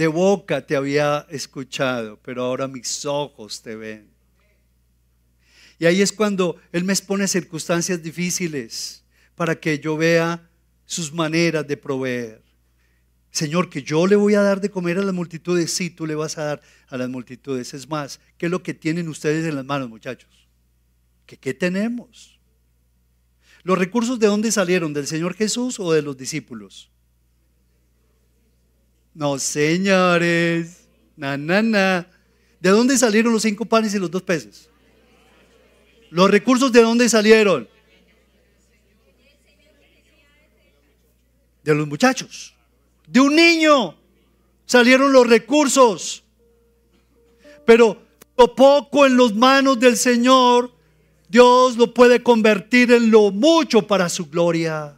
[0.00, 4.08] de boca te había escuchado, pero ahora mis ojos te ven.
[5.78, 10.48] Y ahí es cuando Él me expone circunstancias difíciles para que yo vea
[10.86, 12.42] sus maneras de proveer.
[13.30, 15.70] Señor, que yo le voy a dar de comer a las multitudes.
[15.70, 17.74] Sí, tú le vas a dar a las multitudes.
[17.74, 20.48] Es más, ¿qué es lo que tienen ustedes en las manos, muchachos?
[21.26, 22.40] ¿Qué, qué tenemos?
[23.64, 24.94] ¿Los recursos de dónde salieron?
[24.94, 26.90] ¿Del Señor Jesús o de los discípulos?
[29.20, 30.88] No, señores.
[31.14, 31.36] Na.
[32.58, 34.70] ¿De dónde salieron los cinco panes y los dos peces?
[36.08, 37.68] ¿Los recursos de dónde salieron?
[41.62, 42.54] De los muchachos
[43.06, 43.94] de un niño
[44.64, 46.24] salieron los recursos.
[47.66, 48.00] Pero
[48.38, 50.72] lo poco en las manos del Señor,
[51.28, 54.96] Dios lo puede convertir en lo mucho para su gloria.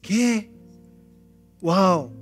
[0.00, 0.50] ¿Qué?
[1.60, 2.21] ¡Wow!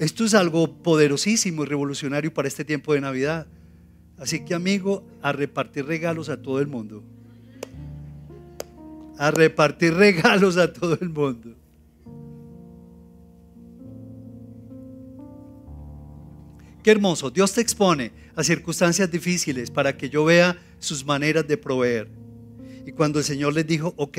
[0.00, 3.46] Esto es algo poderosísimo y revolucionario para este tiempo de Navidad.
[4.16, 7.04] Así que amigo, a repartir regalos a todo el mundo.
[9.18, 11.54] A repartir regalos a todo el mundo.
[16.82, 17.30] Qué hermoso.
[17.30, 22.08] Dios te expone a circunstancias difíciles para que yo vea sus maneras de proveer.
[22.86, 24.16] Y cuando el Señor les dijo, ok,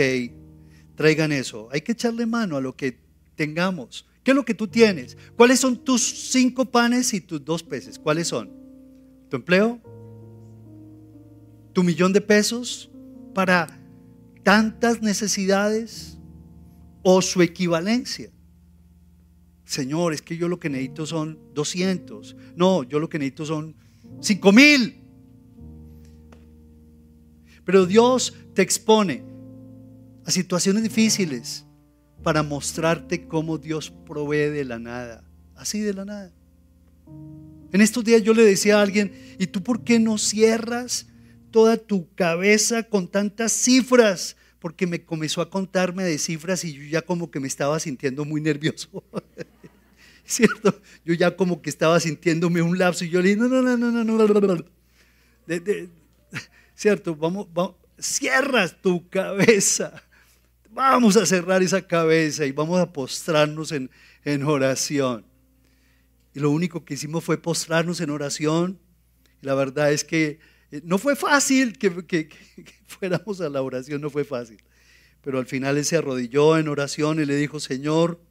[0.94, 3.00] traigan eso, hay que echarle mano a lo que
[3.34, 4.06] tengamos.
[4.24, 5.18] ¿Qué es lo que tú tienes?
[5.36, 7.98] ¿Cuáles son tus cinco panes y tus dos peces?
[7.98, 8.52] ¿Cuáles son?
[9.30, 9.82] ¿Tu empleo?
[11.74, 12.92] ¿Tu millón de pesos
[13.34, 13.68] para
[14.44, 16.18] tantas necesidades?
[17.04, 18.30] ¿O su equivalencia?
[19.66, 22.36] Señor, es que yo lo que necesito son 200.
[22.56, 23.76] No, yo lo que necesito son
[24.20, 25.02] 5 mil.
[27.66, 29.24] Pero Dios te expone
[30.26, 31.66] a situaciones difíciles
[32.24, 35.24] para mostrarte cómo Dios provee de la nada.
[35.56, 36.32] Así de la nada.
[37.72, 41.08] En estos días yo le decía a alguien, ¿y tú por qué no cierras
[41.52, 44.36] toda tu cabeza con tantas cifras?
[44.60, 48.26] Porque me comenzó a contarme de cifras y yo ya como que me estaba sintiendo
[48.26, 49.04] muy nervioso.
[50.32, 50.82] ¿cierto?
[51.06, 53.78] Yo ya como que estaba sintiéndome un lapso y yo le dije, no, no, no,
[53.78, 54.66] no, no, no, no,
[56.76, 57.16] ¿cierto?
[57.16, 60.04] Vamos, vamos, cierras tu cabeza.
[60.74, 63.92] Vamos a cerrar esa cabeza y vamos a postrarnos en,
[64.24, 65.26] en oración.
[66.34, 68.80] Y lo único que hicimos fue postrarnos en oración.
[69.42, 70.40] Y la verdad es que
[70.72, 72.38] eh, no fue fácil que, que, que,
[72.88, 74.64] fuéramos a la oración, no fue fácil.
[75.22, 78.22] Pero al final él se arrodilló en oración y le dijo, Señor,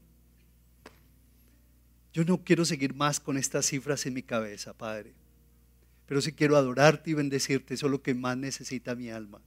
[2.15, 5.13] yo no quiero seguir más con estas cifras en mi cabeza, Padre.
[6.07, 7.75] Pero sí quiero adorarte y bendecirte.
[7.75, 9.43] Eso es lo que más necesita mi alma.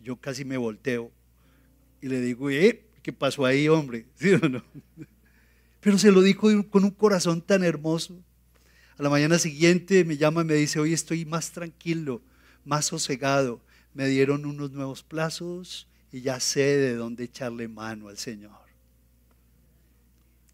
[0.00, 1.12] Yo casi me volteo
[2.04, 2.84] y le digo, ¿eh?
[3.02, 4.04] ¿Qué pasó ahí, hombre?
[4.14, 4.62] ¿Sí o no?
[5.80, 8.22] Pero se lo dijo con un corazón tan hermoso.
[8.98, 12.20] A la mañana siguiente me llama y me dice, hoy estoy más tranquilo,
[12.62, 13.62] más sosegado.
[13.94, 18.52] Me dieron unos nuevos plazos y ya sé de dónde echarle mano al Señor.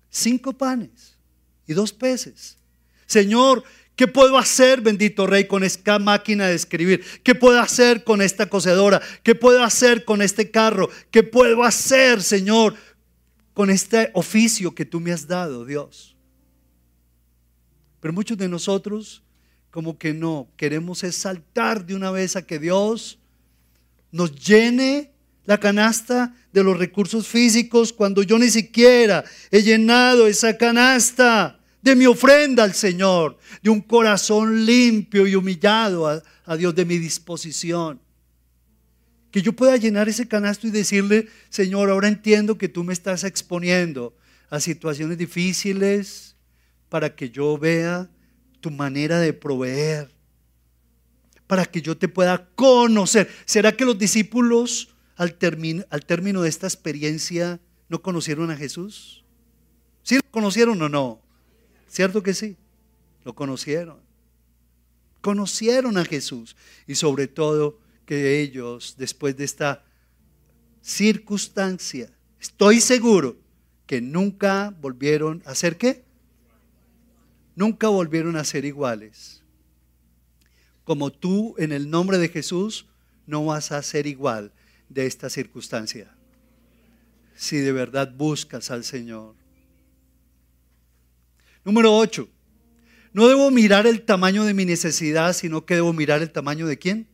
[0.08, 1.16] Cinco panes
[1.66, 2.58] y dos peces.
[3.06, 3.64] Señor,
[4.00, 7.04] ¿qué puedo hacer, bendito Rey, con esta máquina de escribir?
[7.22, 9.02] ¿Qué puedo hacer con esta cocedora?
[9.22, 10.88] ¿Qué puedo hacer con este carro?
[11.10, 12.76] ¿Qué puedo hacer, Señor,
[13.52, 16.16] con este oficio que tú me has dado, Dios?
[18.00, 19.22] Pero muchos de nosotros
[19.70, 23.18] como que no, queremos es saltar de una vez a que Dios
[24.12, 25.12] nos llene
[25.44, 31.96] la canasta de los recursos físicos cuando yo ni siquiera he llenado esa canasta de
[31.96, 38.00] mi ofrenda al Señor, de un corazón limpio y humillado a, Dios, de mi disposición.
[39.30, 43.24] Que yo pueda llenar ese canasto y decirle, Señor, ahora entiendo que tú me estás
[43.24, 44.16] exponiendo
[44.50, 46.30] a situaciones difíciles,
[46.90, 48.10] para que yo vea
[48.60, 50.10] tu manera de proveer,
[51.46, 53.30] para que yo te pueda conocer.
[53.46, 55.38] ¿Será que los discípulos al,
[55.88, 59.24] al término de esta experiencia no conocieron a Jesús?
[60.02, 61.22] ¿Sí lo conocieron o no?
[61.90, 62.56] ¿Cierto que sí?
[63.24, 64.00] Lo conocieron.
[65.20, 69.84] Conocieron a Jesús y sobre todo que ellos, después de esta
[70.80, 73.36] circunstancia, estoy seguro
[73.86, 76.04] que nunca volvieron a ser qué?
[77.60, 79.42] nunca volvieron a ser iguales.
[80.84, 82.86] Como tú en el nombre de Jesús
[83.26, 84.52] no vas a ser igual
[84.88, 86.10] de esta circunstancia.
[87.36, 89.34] Si de verdad buscas al Señor.
[91.64, 92.28] Número 8.
[93.12, 96.78] No debo mirar el tamaño de mi necesidad, sino que debo mirar el tamaño de
[96.78, 97.08] quién.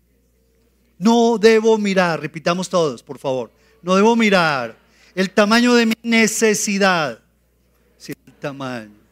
[0.98, 3.50] No debo mirar, repitamos todos, por favor.
[3.82, 4.76] No debo mirar
[5.14, 7.20] el tamaño de mi necesidad,
[7.98, 9.06] sino el tamaño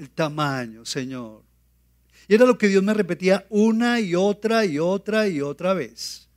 [0.00, 1.42] el tamaño, Señor.
[2.26, 6.28] Y era lo que Dios me repetía una y otra y otra y otra vez.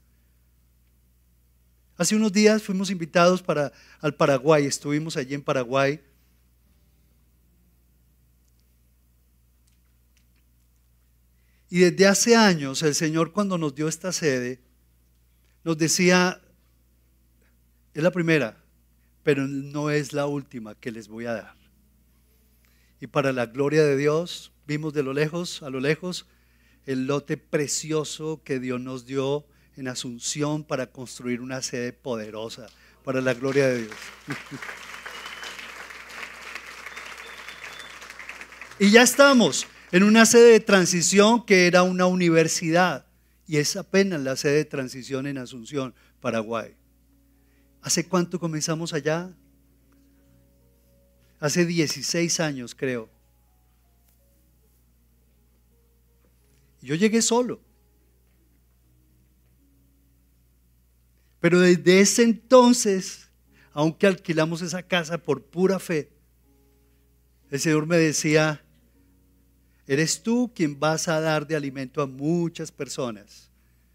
[1.95, 6.02] Hace unos días fuimos invitados para, al Paraguay, estuvimos allí en Paraguay.
[11.74, 14.62] Y desde hace años el Señor cuando nos dio esta sede,
[15.64, 16.40] nos decía,
[17.96, 18.64] es la primera,
[19.24, 21.64] pero no es la última que les voy a dar
[23.04, 26.26] y para la gloria de Dios vimos de lo lejos, a lo lejos,
[26.86, 32.68] el lote precioso que Dios nos dio en Asunción para construir una sede poderosa
[33.04, 33.96] para la gloria de Dios.
[38.80, 43.06] y ya estamos en una sede de transición que era una universidad
[43.46, 46.76] y es apenas la sede de transición en Asunción, Paraguay.
[47.84, 49.32] ¿Hace cuánto comenzamos allá?
[51.40, 53.08] hace 16 años creo.
[56.82, 57.62] Yo llegué solo.
[61.40, 63.30] Pero desde ese entonces,
[63.74, 66.10] aunque alquilamos esa casa por pura fe,
[67.52, 68.64] el Señor me decía,
[69.88, 73.50] eres tú quien vas a dar de alimento a muchas personas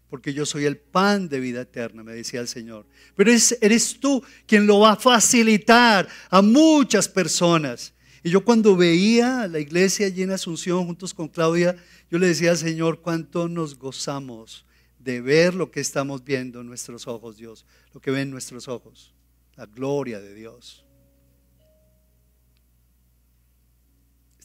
[0.09, 2.85] porque yo soy el pan de vida eterna, me decía el Señor.
[3.15, 7.93] Pero eres, tú quien lo va a facilitar a muchas personas.
[8.23, 11.75] Y yo cuando veía la iglesia allí en Asunción juntos con Claudia,
[12.09, 14.65] yo le decía al Señor, cuánto nos gozamos
[14.97, 19.13] de ver lo que estamos viendo en nuestros ojos, Dios, lo que ven nuestros ojos,
[19.55, 20.83] la gloria de Dios.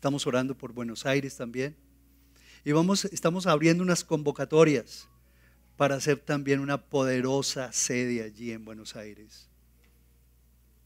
[0.04, 1.74] Estamos orando por Buenos Aires también.
[2.62, 5.08] Y vamos, estamos abriendo unas convocatorias
[5.78, 9.48] para hacer también una poderosa sede allí en Buenos Aires,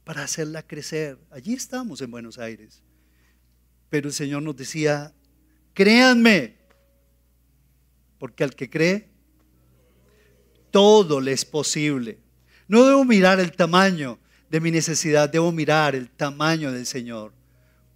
[0.05, 1.19] para hacerla crecer.
[1.33, 2.81] Allí estamos en Buenos Aires.
[3.91, 5.13] Pero el Señor nos decía,
[5.75, 6.55] créanme,
[8.21, 9.09] porque al que cree,
[10.71, 12.21] todo le es posible.
[12.69, 14.17] No debo mirar el tamaño
[14.49, 17.33] de mi necesidad, debo mirar el tamaño del Señor,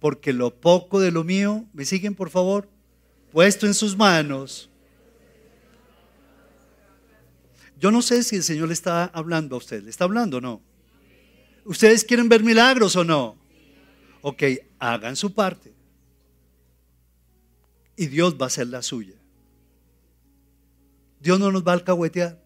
[0.03, 2.67] porque lo poco de lo mío, ¿me siguen por favor?
[3.31, 4.69] Puesto en sus manos
[7.83, 9.83] yo no sé si el Señor le está hablando a usted.
[9.83, 10.61] ¿Le está hablando o no?
[11.65, 13.37] ¿Ustedes quieren ver milagros o no?
[14.21, 14.43] Ok,
[14.79, 15.73] hagan su parte.
[17.97, 19.15] Y Dios va a hacer la suya.
[21.19, 22.41] Dios no nos va a alcahuetear.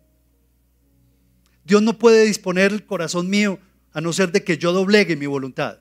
[1.64, 3.60] Dios no puede disponer el corazón mío
[3.94, 5.78] a no ser de que yo doblegue mi voluntad.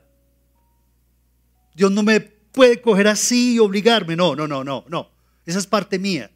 [1.77, 4.17] Dios no me puede coger así y obligarme.
[4.17, 5.11] No, no, no, no, no.
[5.45, 6.31] Esa es parte mía.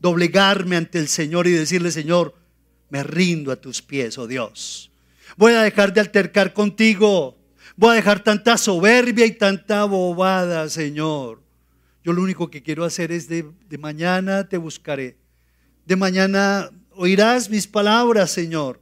[0.00, 2.34] Doblegarme ante el Señor y decirle, Señor,
[2.90, 4.90] me rindo a tus pies, oh Dios.
[5.38, 7.38] Voy a dejar de altercar contigo.
[7.74, 11.40] Voy a dejar tanta soberbia y tanta bobada, Señor.
[12.04, 15.16] Yo lo único que quiero hacer es de, de mañana te buscaré.
[15.86, 18.78] De mañana oirás mis palabras, Señor.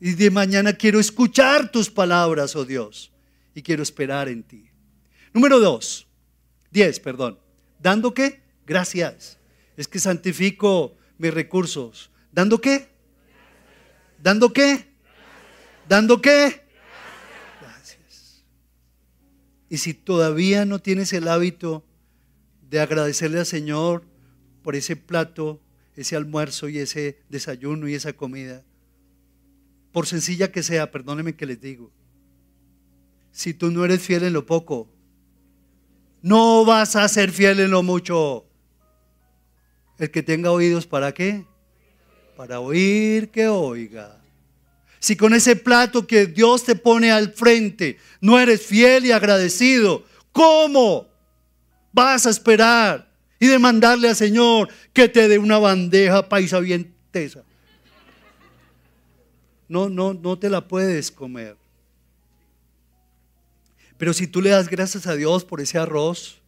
[0.00, 3.10] Y de mañana quiero escuchar tus palabras, oh Dios.
[3.54, 4.73] Y quiero esperar en ti.
[5.34, 6.06] Número dos,
[6.70, 7.40] diez, perdón.
[7.80, 8.40] ¿Dando qué?
[8.66, 9.36] Gracias.
[9.76, 12.12] Es que santifico mis recursos.
[12.30, 12.88] ¿Dando qué?
[14.22, 14.86] ¿Dando qué?
[15.88, 16.62] ¿Dando qué?
[17.60, 18.44] Gracias.
[19.68, 21.84] Y si todavía no tienes el hábito
[22.70, 24.04] de agradecerle al Señor
[24.62, 25.60] por ese plato,
[25.96, 28.64] ese almuerzo y ese desayuno y esa comida,
[29.90, 31.90] por sencilla que sea, perdónenme que les digo,
[33.32, 34.93] si tú no eres fiel en lo poco,
[36.24, 38.46] no vas a ser fiel en lo mucho.
[39.98, 41.44] El que tenga oídos, ¿para qué?
[42.34, 44.16] Para oír que oiga.
[45.00, 50.02] Si con ese plato que Dios te pone al frente no eres fiel y agradecido,
[50.32, 51.08] ¿cómo
[51.92, 53.06] vas a esperar
[53.38, 57.42] y demandarle al Señor que te dé una bandeja paisa bien tesa?
[59.68, 61.63] No, no, no te la puedes comer.
[63.98, 66.40] Pero si tú le das gracias a Dios por ese arroz,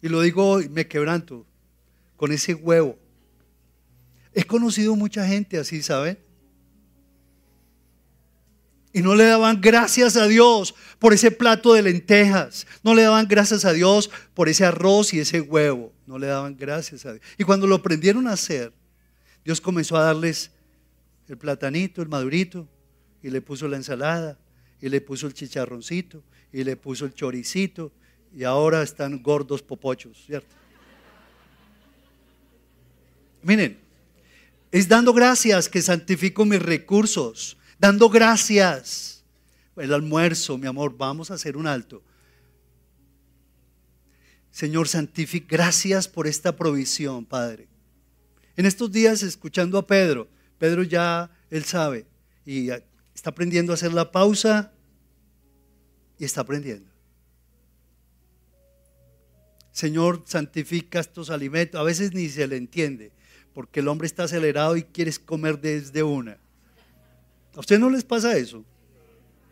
[0.00, 1.46] y lo digo me quebranto,
[2.16, 2.98] con ese huevo.
[4.32, 6.18] He conocido mucha gente así, ¿saben?
[8.92, 12.66] Y no le daban gracias a Dios por ese plato de lentejas.
[12.82, 15.92] No le daban gracias a Dios por ese arroz y ese huevo.
[16.06, 17.24] No le daban gracias a Dios.
[17.38, 18.72] Y cuando lo aprendieron a hacer,
[19.44, 20.50] Dios comenzó a darles
[21.28, 22.68] el platanito, el madurito,
[23.22, 24.38] y le puso la ensalada,
[24.82, 26.22] y le puso el chicharroncito,
[26.52, 27.90] y le puso el choricito,
[28.36, 30.54] y ahora están gordos popochos, ¿cierto?
[33.42, 33.78] Miren,
[34.70, 39.24] es dando gracias que santifico mis recursos dando gracias.
[39.74, 42.00] El almuerzo, mi amor, vamos a hacer un alto.
[44.52, 47.66] Señor, santifica, gracias por esta provisión, Padre.
[48.56, 50.28] En estos días, escuchando a Pedro,
[50.58, 52.06] Pedro ya, él sabe,
[52.46, 52.68] y
[53.14, 54.72] está aprendiendo a hacer la pausa
[56.18, 56.90] y está aprendiendo.
[59.72, 61.80] Señor, santifica estos alimentos.
[61.80, 63.10] A veces ni se le entiende,
[63.54, 66.38] porque el hombre está acelerado y quieres comer desde una.
[67.54, 68.64] ¿A usted no les pasa eso?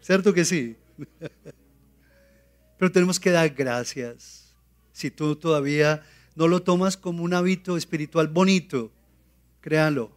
[0.01, 0.77] ¿Cierto que sí?
[2.79, 4.55] Pero tenemos que dar gracias.
[4.93, 6.03] Si tú todavía
[6.35, 8.91] no lo tomas como un hábito espiritual bonito,
[9.61, 10.11] créalo,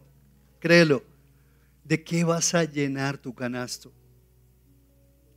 [0.60, 1.02] créelo.
[1.84, 3.92] ¿De qué vas a llenar tu canasto?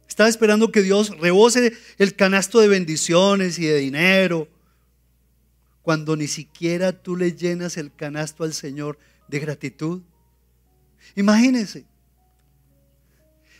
[0.07, 4.47] Estaba esperando que Dios rebose el canasto de bendiciones y de dinero,
[5.81, 10.01] cuando ni siquiera tú le llenas el canasto al Señor de gratitud.
[11.15, 11.85] Imagínense,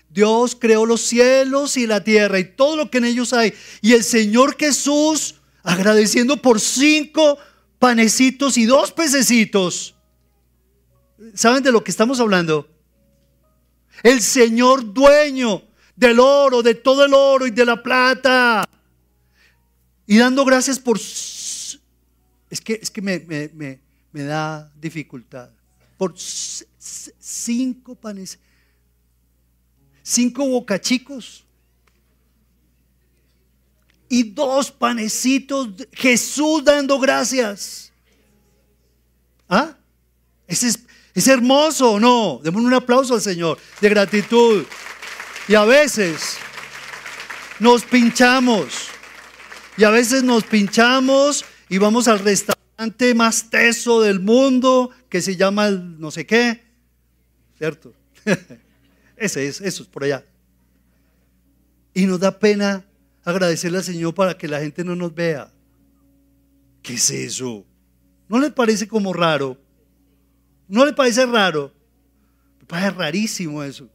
[0.10, 3.54] Dios creó los cielos y la tierra y todo lo que en ellos hay.
[3.82, 7.38] Y el Señor Jesús, agradeciendo por cinco
[7.78, 9.96] panecitos y dos pececitos.
[11.34, 12.76] ¿Saben de lo que estamos hablando?
[14.04, 15.64] El Señor dueño
[15.95, 18.68] del oro, de todo el oro y de la plata.
[20.06, 20.98] Y dando gracias por...
[21.00, 23.80] Es que, es que me,
[24.12, 25.50] me da dificultad.
[25.98, 28.39] Por cinco panes
[30.08, 31.43] cinco bocachicos
[34.08, 35.70] y dos panecitos.
[35.91, 37.91] Jesús dando gracias.
[39.50, 39.76] ¿Ah?
[40.48, 40.80] ¿Es,
[41.20, 42.39] es hermoso no?
[42.43, 44.65] Démosle un aplauso al Señor de gratitud.
[45.47, 46.38] Y a veces
[47.59, 48.89] nos pinchamos.
[49.78, 55.36] Y a veces nos pinchamos y vamos al restaurante más teso del mundo que se
[55.36, 56.63] llama el no sé qué.
[57.57, 57.93] ¿Cierto?
[59.18, 60.24] Ese es, eso es por allá.
[61.93, 62.86] Y nos da pena
[63.24, 65.51] agradecerle al Señor para que la gente no nos vea.
[66.84, 67.65] ¿Qué es eso?
[68.30, 69.57] ¿No le parece como raro?
[70.68, 71.74] ¿No le parece raro?
[72.59, 73.89] Me parece rarísimo eso.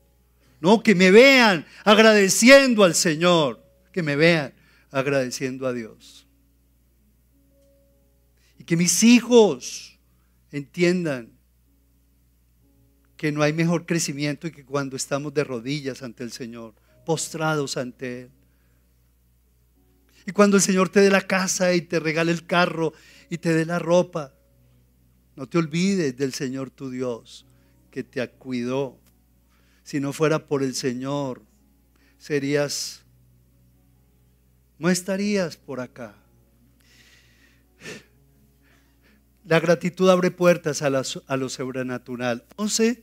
[0.61, 3.63] No, que me vean agradeciendo al Señor.
[3.93, 4.55] Que me vean
[4.91, 6.27] agradeciendo a Dios.
[8.59, 9.99] Y que mis hijos
[10.51, 11.33] entiendan
[13.17, 18.23] que no hay mejor crecimiento que cuando estamos de rodillas ante el Señor, postrados ante
[18.23, 18.31] Él.
[20.27, 22.93] Y cuando el Señor te dé la casa y te regale el carro
[23.31, 24.35] y te dé la ropa,
[25.37, 27.47] no te olvides del Señor tu Dios
[27.91, 28.99] que te cuidó.
[29.85, 31.43] Si no fuera por el Señor,
[32.19, 33.03] serías,
[34.79, 36.15] no estarías por acá.
[39.45, 42.45] La gratitud abre puertas a, lo sobrenatural.
[42.51, 42.99] Entonces,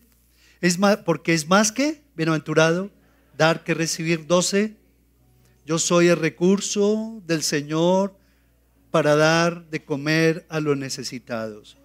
[0.61, 2.91] es más, porque es más que bienaventurado
[3.37, 4.25] dar que recibir.
[4.25, 4.75] 12.
[5.65, 8.15] Yo soy el recurso del Señor
[8.89, 11.78] para dar de comer a los necesitados.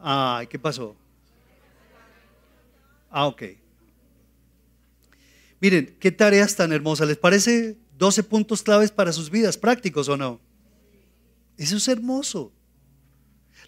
[0.00, 0.96] Ay, ¿qué pasó?
[3.10, 3.42] Ah, ok.
[5.60, 7.06] Miren, qué tareas tan hermosas.
[7.06, 10.40] ¿Les parece 12 puntos claves para sus vidas, prácticos o no?
[11.58, 12.52] Eso es hermoso.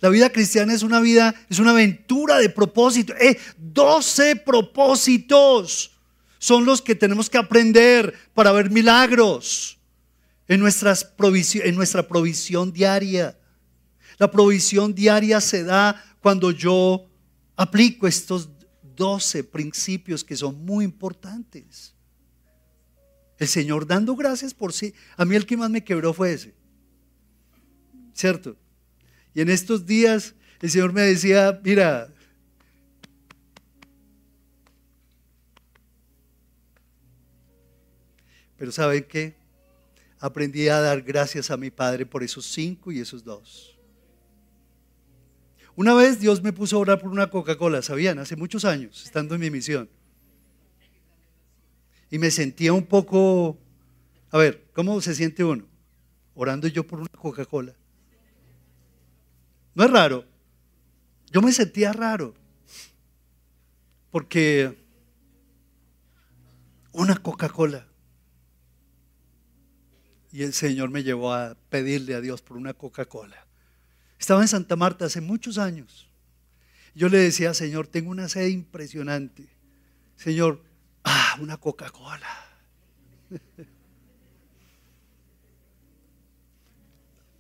[0.01, 3.15] La vida cristiana es una vida, es una aventura de propósito.
[3.21, 5.93] Eh, 12 propósitos
[6.39, 9.79] son los que tenemos que aprender para ver milagros
[10.49, 11.15] en, nuestras
[11.55, 13.39] en nuestra provisión diaria.
[14.19, 17.07] La provisión diaria se da cuando yo
[17.57, 18.49] aplico estos
[18.97, 21.95] 12 principios que son muy importantes.
[23.39, 24.95] El Señor dando gracias por sí.
[25.17, 26.55] A mí el que más me quebró fue ese.
[28.13, 28.57] ¿Cierto?
[29.35, 32.13] Y en estos días el Señor me decía, mira,
[38.57, 39.35] pero ¿saben qué?
[40.21, 43.72] Aprendí a dar gracias a mi Padre por esos cinco y esos dos.
[45.75, 48.19] Una vez Dios me puso a orar por una Coca-Cola, ¿sabían?
[48.19, 49.89] Hace muchos años, estando en mi misión.
[52.11, 53.59] Y me sentía un poco,
[54.31, 55.65] a ver, ¿cómo se siente uno?
[56.35, 57.75] Orando yo por una Coca-Cola.
[59.75, 60.27] No es raro.
[61.31, 62.35] Yo me sentía raro.
[64.11, 64.77] Porque
[66.93, 67.89] una Coca-Cola.
[70.31, 73.47] Y el Señor me llevó a pedirle a Dios por una Coca-Cola.
[74.23, 76.09] Estaba en Santa Marta hace muchos años.
[76.95, 79.49] Yo le decía, Señor, tengo una sed impresionante.
[80.15, 80.63] Señor,
[81.03, 82.29] ah, una Coca-Cola.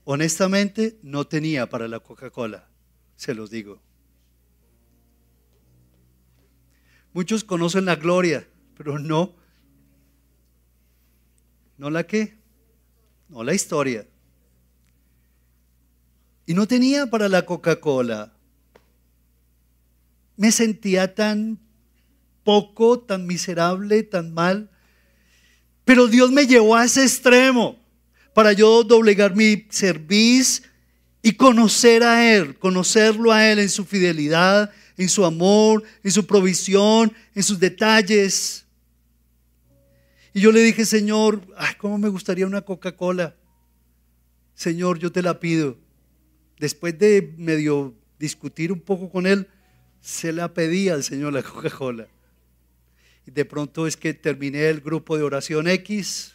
[0.04, 2.68] Honestamente, no tenía para la Coca-Cola,
[3.14, 3.80] se los digo.
[7.12, 9.36] Muchos conocen la gloria, pero no.
[11.78, 12.38] ¿No la qué?
[13.28, 14.04] No la historia.
[16.46, 18.32] Y no tenía para la Coca-Cola.
[20.36, 21.58] Me sentía tan
[22.44, 24.70] poco, tan miserable, tan mal.
[25.84, 27.78] Pero Dios me llevó a ese extremo
[28.34, 30.64] para yo doblegar mi servicio
[31.22, 36.26] y conocer a Él, conocerlo a Él en su fidelidad, en su amor, en su
[36.26, 38.64] provisión, en sus detalles.
[40.34, 43.36] Y yo le dije, Señor, ay, ¿cómo me gustaría una Coca-Cola?
[44.54, 45.76] Señor, yo te la pido.
[46.58, 49.48] Después de medio discutir un poco con Él,
[50.00, 52.08] se la pedí al Señor la Coca-Cola.
[53.26, 56.34] Y de pronto es que terminé el grupo de oración X,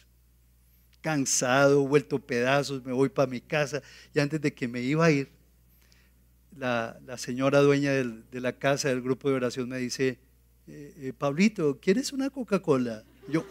[1.00, 3.82] cansado, vuelto pedazos, me voy para mi casa.
[4.14, 5.30] Y antes de que me iba a ir,
[6.56, 10.18] la, señora dueña de la casa del grupo de oración me dice,
[10.66, 13.04] eh, eh, Pablito, ¿quieres una Coca-Cola?
[13.28, 13.44] Yo,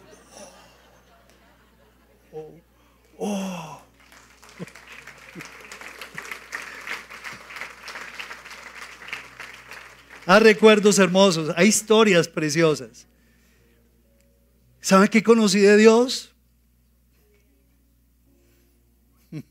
[2.32, 2.54] oh,
[3.18, 3.87] oh.
[10.30, 13.06] Hay recuerdos hermosos, hay historias preciosas.
[14.78, 16.34] ¿Saben qué conocí de Dios?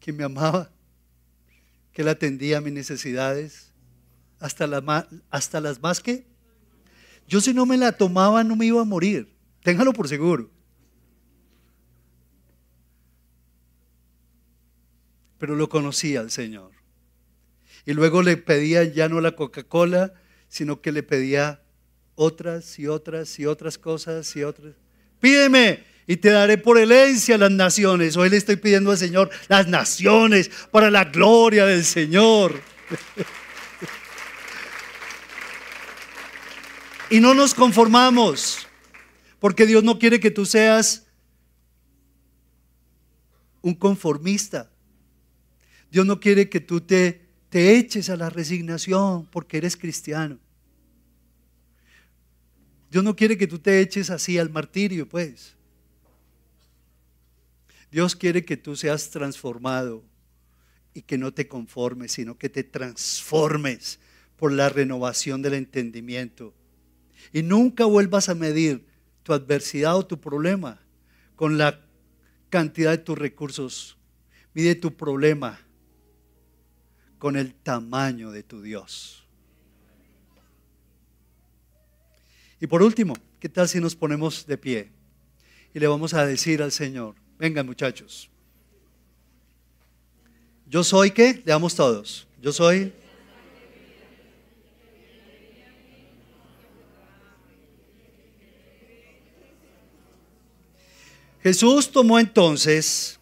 [0.00, 0.72] que me amaba,
[1.92, 3.70] que Él atendía mis necesidades,
[4.40, 6.26] hasta, las más que.
[7.28, 9.32] Yo si no me la tomaba no me iba a morir,
[9.62, 10.50] téngalo por seguro.
[15.38, 16.81] Pero lo conocía al Señor.
[17.84, 20.14] Y luego le pedía ya no la Coca-Cola,
[20.48, 21.62] sino que le pedía
[22.14, 24.74] otras y otras y otras cosas y otras.
[25.20, 28.16] Pídeme, y te daré por herencia las naciones.
[28.16, 32.60] Hoy le estoy pidiendo al Señor las naciones para la gloria del Señor.
[37.10, 38.66] y no nos conformamos,
[39.38, 41.06] porque Dios no quiere que tú seas
[43.60, 44.70] un conformista.
[45.90, 47.21] Dios no quiere que tú te,
[47.52, 50.38] te eches a la resignación porque eres cristiano.
[52.90, 55.54] Dios no quiere que tú te eches así al martirio, pues.
[57.90, 60.02] Dios quiere que tú seas transformado
[60.94, 63.98] y que no te conformes, sino que te transformes
[64.38, 66.54] por la renovación del entendimiento.
[67.34, 68.86] Y nunca vuelvas a medir
[69.22, 70.80] tu adversidad o tu problema
[71.36, 71.84] con la
[72.48, 73.98] cantidad de tus recursos.
[74.54, 75.60] Mide tu problema
[77.22, 79.22] con el tamaño de tu Dios.
[82.58, 84.90] Y por último, ¿qué tal si nos ponemos de pie
[85.72, 88.28] y le vamos a decir al Señor, Vengan muchachos.
[90.66, 91.40] Yo soy qué?
[91.44, 92.26] Leamos todos.
[92.40, 92.92] Yo soy.
[101.40, 103.20] Jesús tomó entonces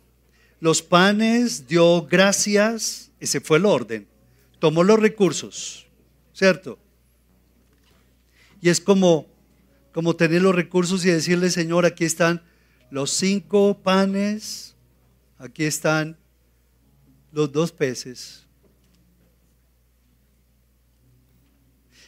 [0.59, 4.09] los panes, dio gracias, ese fue el orden,
[4.59, 5.87] tomó los recursos,
[6.33, 6.79] ¿cierto?
[8.61, 9.27] Y es como,
[9.93, 12.43] como tener los recursos y decirle, Señor, aquí están
[12.91, 14.75] los cinco panes,
[15.39, 16.19] aquí están
[17.33, 18.47] los dos peces.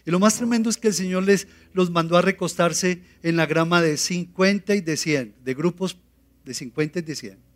[0.05, 3.47] Y lo más tremendo es que el Señor les los mandó a recostarse en la
[3.47, 5.97] grama de 50 y de 100, de grupos
[6.45, 7.52] de 50 y de 100.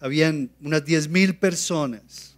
[0.00, 2.36] Habían unas 10 mil personas.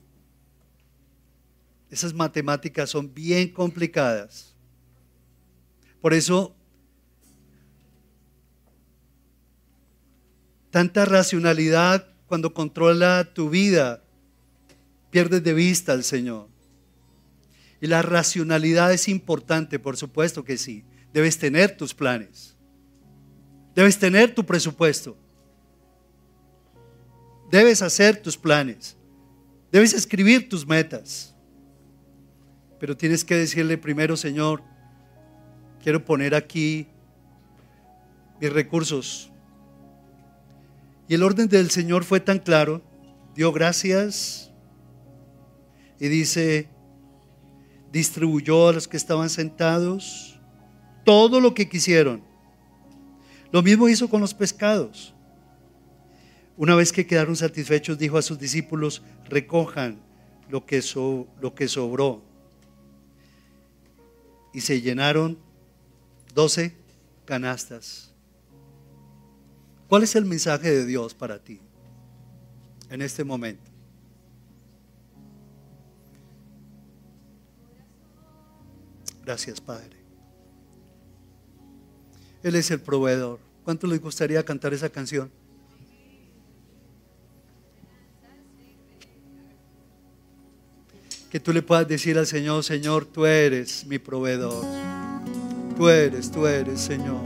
[1.90, 4.54] Esas matemáticas son bien complicadas.
[6.00, 6.54] Por eso,
[10.70, 14.02] tanta racionalidad cuando controla tu vida,
[15.10, 16.48] pierdes de vista al Señor.
[17.80, 20.84] Y la racionalidad es importante, por supuesto que sí.
[21.12, 22.56] Debes tener tus planes.
[23.74, 25.16] Debes tener tu presupuesto.
[27.50, 28.96] Debes hacer tus planes.
[29.72, 31.34] Debes escribir tus metas.
[32.78, 34.62] Pero tienes que decirle primero, Señor,
[35.82, 36.86] quiero poner aquí
[38.40, 39.30] mis recursos.
[41.08, 42.82] Y el orden del Señor fue tan claro,
[43.34, 44.52] dio gracias
[45.98, 46.68] y dice,
[47.92, 50.40] distribuyó a los que estaban sentados
[51.04, 52.22] todo lo que quisieron.
[53.52, 55.14] Lo mismo hizo con los pescados.
[56.60, 59.00] Una vez que quedaron satisfechos, dijo a sus discípulos,
[59.30, 59.98] recojan
[60.50, 62.20] lo que, sobró.
[64.52, 65.38] Y se llenaron
[66.34, 66.74] doce
[67.24, 68.12] canastas.
[69.88, 71.62] ¿Cuál es el mensaje de Dios para ti
[72.90, 73.70] en este momento?
[79.24, 79.96] Gracias, Padre.
[82.42, 83.38] Él es el proveedor.
[83.64, 85.39] ¿Cuánto les gustaría cantar esa canción?
[91.30, 94.64] Que tú le puedas decir al Señor, Señor, tú eres mi proveedor.
[95.76, 97.20] Tú eres, tú eres, Señor.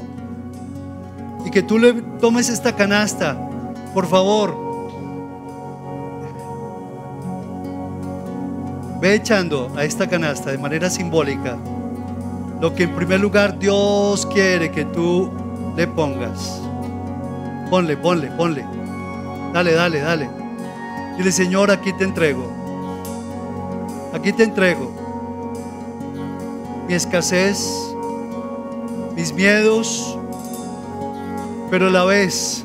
[1.46, 3.34] Y que tú le tomes esta canasta,
[3.94, 4.54] por favor.
[9.00, 11.58] Ve echando a esta canasta de manera simbólica
[12.60, 15.30] lo que en primer lugar Dios quiere que tú
[15.76, 16.62] le pongas.
[17.70, 18.64] Ponle, ponle, ponle.
[19.52, 20.30] Dale, dale, dale.
[21.16, 22.63] Dile, Señor, aquí te entrego.
[24.14, 24.92] Aquí te entrego.
[26.86, 27.68] Mi escasez,
[29.16, 30.16] mis miedos,
[31.68, 32.64] pero a la vez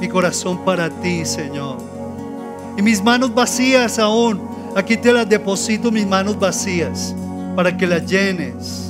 [0.00, 1.78] mi corazón para ti, Señor.
[2.76, 4.40] Y mis manos vacías aún.
[4.76, 7.16] Aquí te las deposito, mis manos vacías
[7.56, 8.87] para que la llenes.